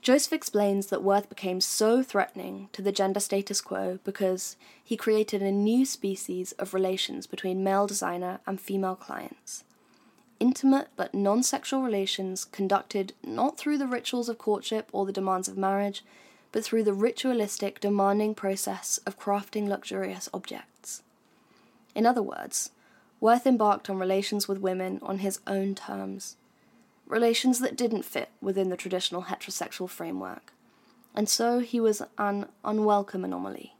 [0.00, 5.42] Joseph explains that Worth became so threatening to the gender status quo because he created
[5.42, 9.64] a new species of relations between male designer and female clients.
[10.38, 15.48] Intimate but non sexual relations conducted not through the rituals of courtship or the demands
[15.48, 16.04] of marriage,
[16.52, 21.02] but through the ritualistic, demanding process of crafting luxurious objects.
[21.96, 22.70] In other words,
[23.18, 26.36] Worth embarked on relations with women on his own terms,
[27.06, 30.52] relations that didn't fit within the traditional heterosexual framework,
[31.14, 33.74] and so he was an unwelcome anomaly.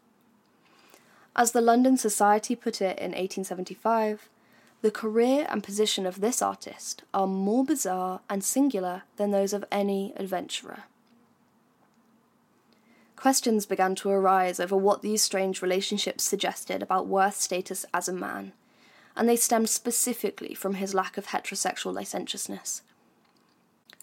[1.34, 4.30] As the London Society put it in 1875,
[4.80, 9.66] the career and position of this artist are more bizarre and singular than those of
[9.70, 10.84] any adventurer.
[13.16, 18.12] Questions began to arise over what these strange relationships suggested about Worth's status as a
[18.12, 18.52] man,
[19.16, 22.82] and they stemmed specifically from his lack of heterosexual licentiousness.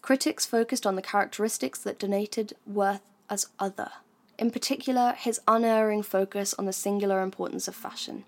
[0.02, 3.92] Critics focused on the characteristics that denoted Worth as other,
[4.38, 8.26] in particular, his unerring focus on the singular importance of fashion,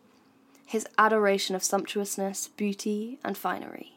[0.66, 3.94] his adoration of sumptuousness, beauty, and finery.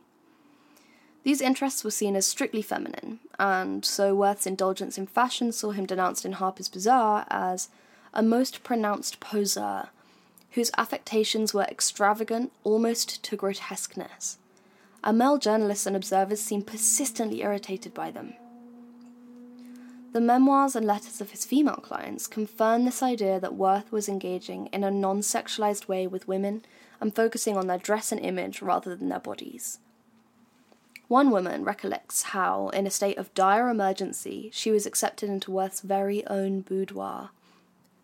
[1.22, 5.86] These interests were seen as strictly feminine, and so Worth's indulgence in fashion saw him
[5.86, 7.68] denounced in Harper's Bazaar as
[8.12, 9.90] a most pronounced poseur,
[10.52, 14.38] whose affectations were extravagant almost to grotesqueness.
[15.04, 18.34] And male journalists and observers seemed persistently irritated by them.
[20.12, 24.66] The memoirs and letters of his female clients confirm this idea that Worth was engaging
[24.72, 26.64] in a non sexualized way with women
[27.00, 29.78] and focusing on their dress and image rather than their bodies.
[31.08, 35.80] One woman recollects how, in a state of dire emergency, she was accepted into Worth's
[35.80, 37.30] very own boudoir,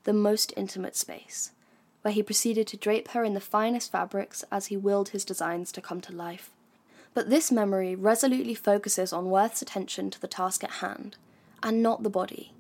[0.05, 1.53] the most intimate space,
[2.01, 5.71] where he proceeded to drape her in the finest fabrics as he willed his designs
[5.73, 6.51] to come to life.
[7.13, 11.19] But this memory resolutely focuses on Worth's attention to the task at hand
[11.63, 12.53] and not the body.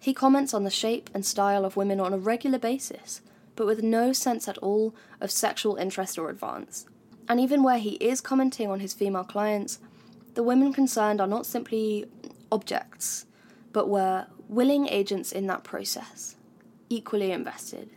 [0.00, 3.20] He comments on the shape and style of women on a regular basis,
[3.54, 6.86] but with no sense at all of sexual interest or advance.
[7.28, 9.78] And even where he is commenting on his female clients,
[10.34, 12.06] the women concerned are not simply
[12.52, 13.26] objects,
[13.72, 16.36] but were willing agents in that process,
[16.88, 17.90] equally invested.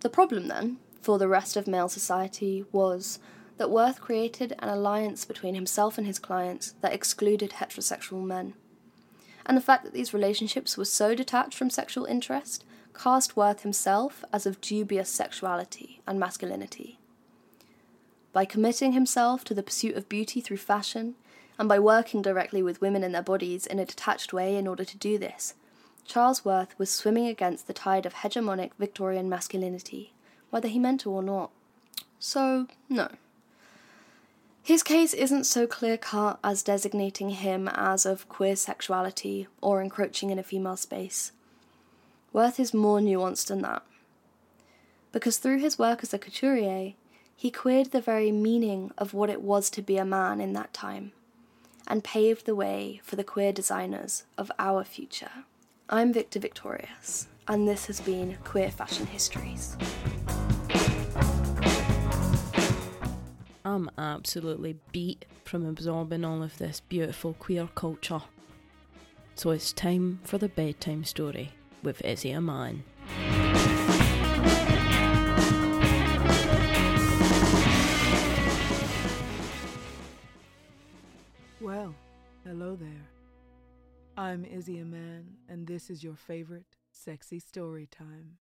[0.00, 3.18] The problem, then, for the rest of male society was
[3.56, 8.54] that Worth created an alliance between himself and his clients that excluded heterosexual men
[9.48, 12.64] and the fact that these relationships were so detached from sexual interest
[12.94, 16.98] cast Worth himself as of dubious sexuality and masculinity.
[18.32, 21.14] By committing himself to the pursuit of beauty through fashion,
[21.58, 24.84] and by working directly with women and their bodies in a detached way in order
[24.84, 25.54] to do this,
[26.04, 30.12] Charles Worth was swimming against the tide of hegemonic Victorian masculinity,
[30.50, 31.50] whether he meant to or not.
[32.18, 33.08] So, no.
[34.62, 40.30] His case isn't so clear cut as designating him as of queer sexuality or encroaching
[40.30, 41.32] in a female space.
[42.32, 43.82] Worth is more nuanced than that.
[45.10, 46.92] Because through his work as a couturier,
[47.40, 50.74] he queered the very meaning of what it was to be a man in that
[50.74, 51.12] time,
[51.86, 55.30] and paved the way for the queer designers of our future.
[55.88, 59.76] I'm Victor Victorious, and this has been Queer Fashion Histories.
[63.64, 68.22] I'm absolutely beat from absorbing all of this beautiful queer culture.
[69.36, 71.52] So it's time for the bedtime story
[71.84, 72.82] with Izzy Aman.
[82.48, 83.10] Hello there.
[84.16, 88.38] I'm Izzy Aman, and this is your favorite sexy story time.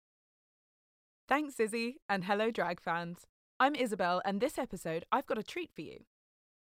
[1.28, 3.28] Thanks, Izzy, and hello, drag fans.
[3.60, 6.00] I'm Isabel, and this episode I've got a treat for you.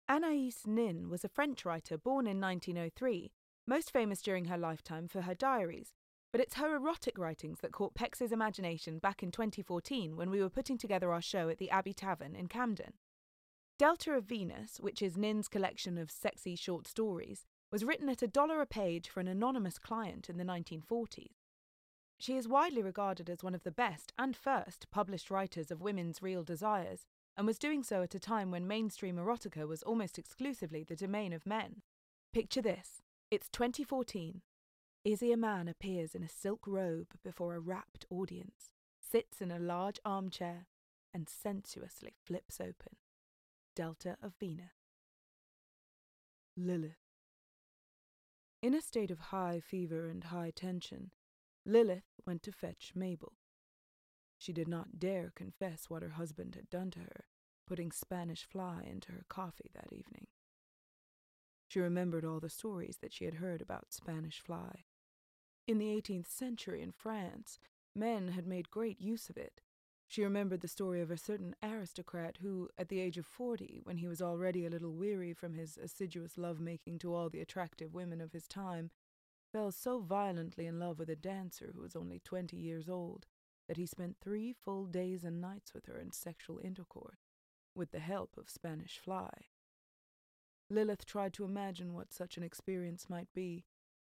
[0.09, 3.31] Anaïs Nin was a French writer born in 1903,
[3.67, 5.93] most famous during her lifetime for her diaries,
[6.31, 10.49] but it's her erotic writings that caught Pecs' imagination back in 2014 when we were
[10.49, 12.93] putting together our show at the Abbey Tavern in Camden.
[13.77, 18.27] Delta of Venus, which is Nin's collection of sexy short stories, was written at a
[18.27, 21.35] dollar a page for an anonymous client in the 1940s.
[22.17, 26.23] She is widely regarded as one of the best and first published writers of women's
[26.23, 27.05] real desires,
[27.37, 31.31] and was doing so at a time when mainstream erotica was almost exclusively the domain
[31.31, 31.83] of men.
[32.33, 34.41] Picture this it's 2014.
[35.05, 39.99] Izzy Aman appears in a silk robe before a rapt audience, sits in a large
[40.03, 40.65] armchair,
[41.13, 42.97] and sensuously flips open
[43.77, 44.71] Delta of Venus.
[46.57, 46.97] Lilith.
[48.63, 51.11] In a state of high fever and high tension,
[51.63, 53.33] Lilith went to fetch Mabel.
[54.39, 57.25] She did not dare confess what her husband had done to her,
[57.67, 60.25] putting Spanish fly into her coffee that evening.
[61.67, 64.85] She remembered all the stories that she had heard about Spanish fly.
[65.67, 67.59] In the 18th century in France,
[67.95, 69.61] men had made great use of it,
[70.07, 73.97] she remembered the story of a certain aristocrat who, at the age of forty, when
[73.97, 77.93] he was already a little weary from his assiduous love making to all the attractive
[77.93, 78.89] women of his time,
[79.51, 83.25] fell so violently in love with a dancer who was only twenty years old
[83.67, 87.27] that he spent three full days and nights with her in sexual intercourse,
[87.75, 89.29] with the help of Spanish fly.
[90.69, 93.65] Lilith tried to imagine what such an experience might be,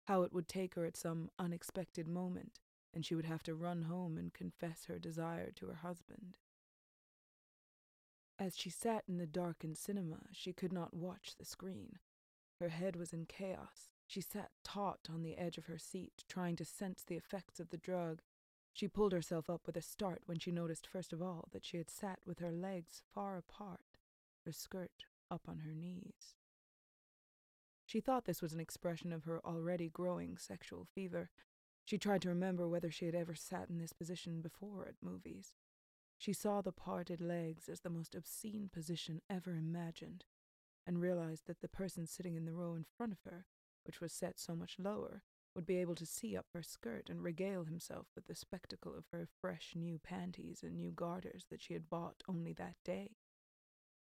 [0.05, 2.59] how it would take her at some unexpected moment,
[2.93, 6.37] and she would have to run home and confess her desire to her husband.
[8.37, 11.99] As she sat in the darkened cinema, she could not watch the screen.
[12.59, 13.89] Her head was in chaos.
[14.07, 17.69] She sat taut on the edge of her seat, trying to sense the effects of
[17.69, 18.21] the drug.
[18.73, 21.77] She pulled herself up with a start when she noticed, first of all, that she
[21.77, 23.99] had sat with her legs far apart,
[24.45, 26.35] her skirt up on her knees.
[27.85, 31.29] She thought this was an expression of her already growing sexual fever,
[31.91, 35.57] She tried to remember whether she had ever sat in this position before at movies.
[36.17, 40.23] She saw the parted legs as the most obscene position ever imagined,
[40.87, 43.45] and realized that the person sitting in the row in front of her,
[43.83, 45.23] which was set so much lower,
[45.53, 49.07] would be able to see up her skirt and regale himself with the spectacle of
[49.11, 53.17] her fresh new panties and new garters that she had bought only that day.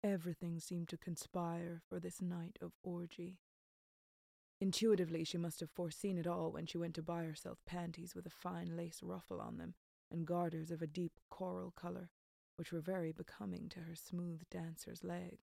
[0.04, 3.38] Everything seemed to conspire for this night of orgy.
[4.62, 8.26] Intuitively, she must have foreseen it all when she went to buy herself panties with
[8.26, 9.76] a fine lace ruffle on them
[10.12, 12.10] and garters of a deep coral color,
[12.58, 15.48] which were very becoming to her smooth dancer's legs.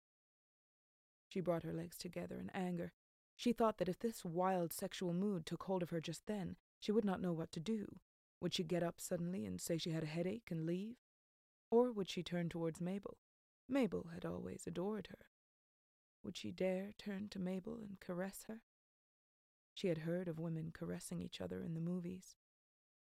[1.27, 2.93] She brought her legs together in anger.
[3.35, 6.91] She thought that if this wild sexual mood took hold of her just then, she
[6.91, 7.99] would not know what to do.
[8.39, 10.95] Would she get up suddenly and say she had a headache and leave?
[11.71, 13.17] Or would she turn towards Mabel?
[13.67, 15.25] Mabel had always adored her.
[16.23, 18.61] Would she dare turn to Mabel and caress her?
[19.73, 22.35] She had heard of women caressing each other in the movies.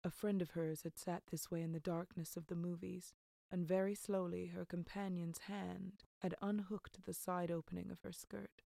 [0.04, 3.12] A friend of hers had sat this way in the darkness of the movies,
[3.50, 8.62] and very slowly her companion's hand had unhooked the side opening of her skirt,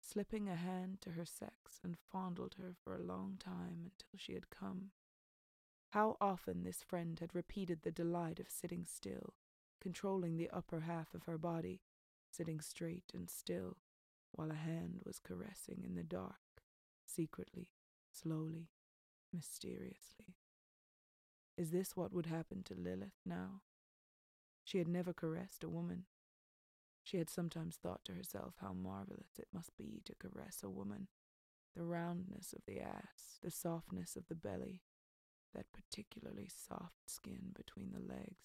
[0.00, 4.34] slipping a hand to her sex and fondled her for a long time until she
[4.34, 4.90] had come.
[5.90, 9.34] How often this friend had repeated the delight of sitting still,
[9.80, 11.80] controlling the upper half of her body,
[12.30, 13.78] sitting straight and still,
[14.32, 16.49] while a hand was caressing in the dark
[17.14, 17.70] secretly,
[18.10, 18.68] slowly,
[19.32, 20.36] mysteriously.
[21.56, 23.62] Is this what would happen to Lilith now?
[24.64, 26.04] She had never caressed a woman.
[27.02, 31.08] She had sometimes thought to herself how marvelous it must be to caress a woman.
[31.74, 34.82] The roundness of the ass, the softness of the belly,
[35.54, 38.44] that particularly soft skin between the legs.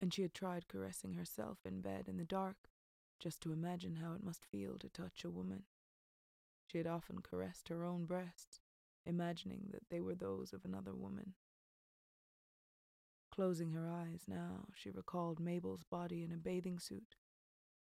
[0.00, 2.56] And she had tried caressing herself in bed in the dark,
[3.18, 5.64] just to imagine how it must feel to touch a woman.
[6.68, 8.60] She had often caressed her own breasts,
[9.06, 11.34] imagining that they were those of another woman.
[13.32, 17.16] Closing her eyes now, she recalled Mabel's body in a bathing suit.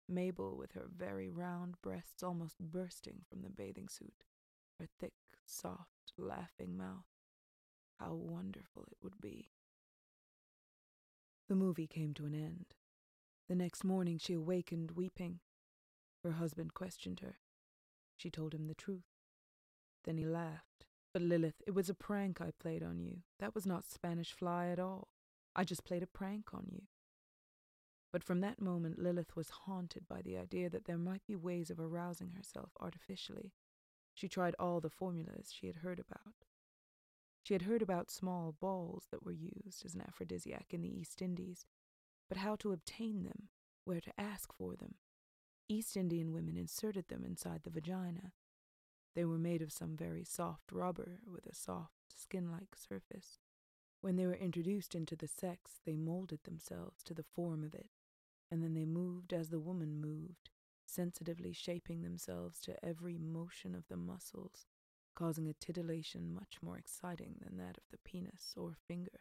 [0.08, 4.24] Mabel with her very round breasts almost bursting from the bathing suit,
[4.80, 5.14] her thick,
[5.46, 7.06] soft, laughing mouth.
[8.00, 9.50] How wonderful it would be.
[11.48, 12.74] The movie came to an end.
[13.48, 15.38] The next morning she awakened weeping.
[16.24, 17.38] Her husband questioned her.
[18.22, 19.16] She told him the truth.
[20.04, 20.86] Then he laughed.
[21.12, 23.22] But Lilith, it was a prank I played on you.
[23.40, 25.08] That was not Spanish fly at all.
[25.56, 26.82] I just played a prank on you.
[28.12, 31.68] But from that moment, Lilith was haunted by the idea that there might be ways
[31.68, 33.54] of arousing herself artificially.
[34.14, 36.46] She tried all the formulas she had heard about.
[37.42, 41.20] She had heard about small balls that were used as an aphrodisiac in the East
[41.20, 41.66] Indies,
[42.28, 43.48] but how to obtain them,
[43.84, 44.94] where to ask for them,
[45.72, 48.32] East Indian women inserted them inside the vagina.
[49.14, 53.38] They were made of some very soft rubber with a soft, skin like surface.
[54.02, 57.88] When they were introduced into the sex, they molded themselves to the form of it,
[58.50, 60.50] and then they moved as the woman moved,
[60.84, 64.66] sensitively shaping themselves to every motion of the muscles,
[65.14, 69.20] causing a titillation much more exciting than that of the penis or finger.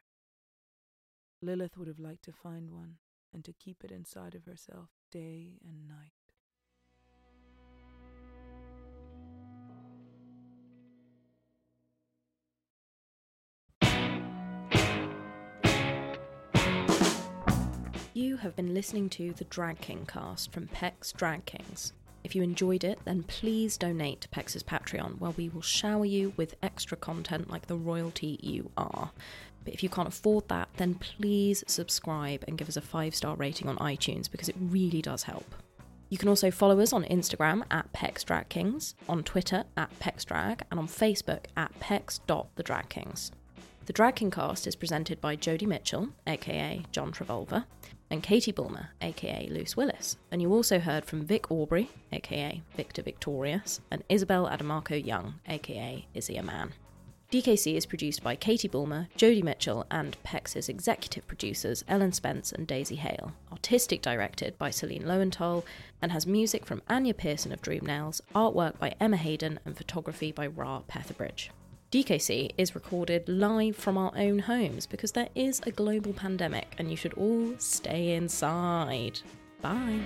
[1.41, 2.97] Lilith would have liked to find one
[3.33, 6.20] and to keep it inside of herself day and night.
[18.21, 21.93] You have been listening to the Drag King cast from Pecs Drag Kings.
[22.23, 26.31] If you enjoyed it, then please donate to Pecs' Patreon, where we will shower you
[26.37, 29.09] with extra content like the royalty you are.
[29.65, 33.35] But if you can't afford that, then please subscribe and give us a five star
[33.35, 35.55] rating on iTunes because it really does help.
[36.09, 40.87] You can also follow us on Instagram at PecsDragKings, on Twitter at PecsDrag, and on
[40.87, 43.31] Facebook at Pecs.TheDragKings.
[43.87, 47.65] The Drag King cast is presented by Jodie Mitchell, aka John Travulva,
[48.11, 50.17] and Katie Bulmer, aka Loose Willis.
[50.31, 56.05] And you also heard from Vic Aubrey, aka Victor Victorious, and Isabel Adamarco Young, aka
[56.13, 56.73] Izzy Aman.
[57.31, 62.67] DKC is produced by Katie Bulmer, Jodie Mitchell, and Pecs' executive producers Ellen Spence and
[62.67, 63.31] Daisy Hale.
[63.49, 65.63] Artistic directed by Celine Lowenthal,
[66.01, 70.33] and has music from Anya Pearson of Dream Nails, artwork by Emma Hayden, and photography
[70.33, 71.47] by Ra Petherbridge.
[71.91, 76.89] DKC is recorded live from our own homes because there is a global pandemic and
[76.89, 79.19] you should all stay inside.
[79.61, 79.99] Bye.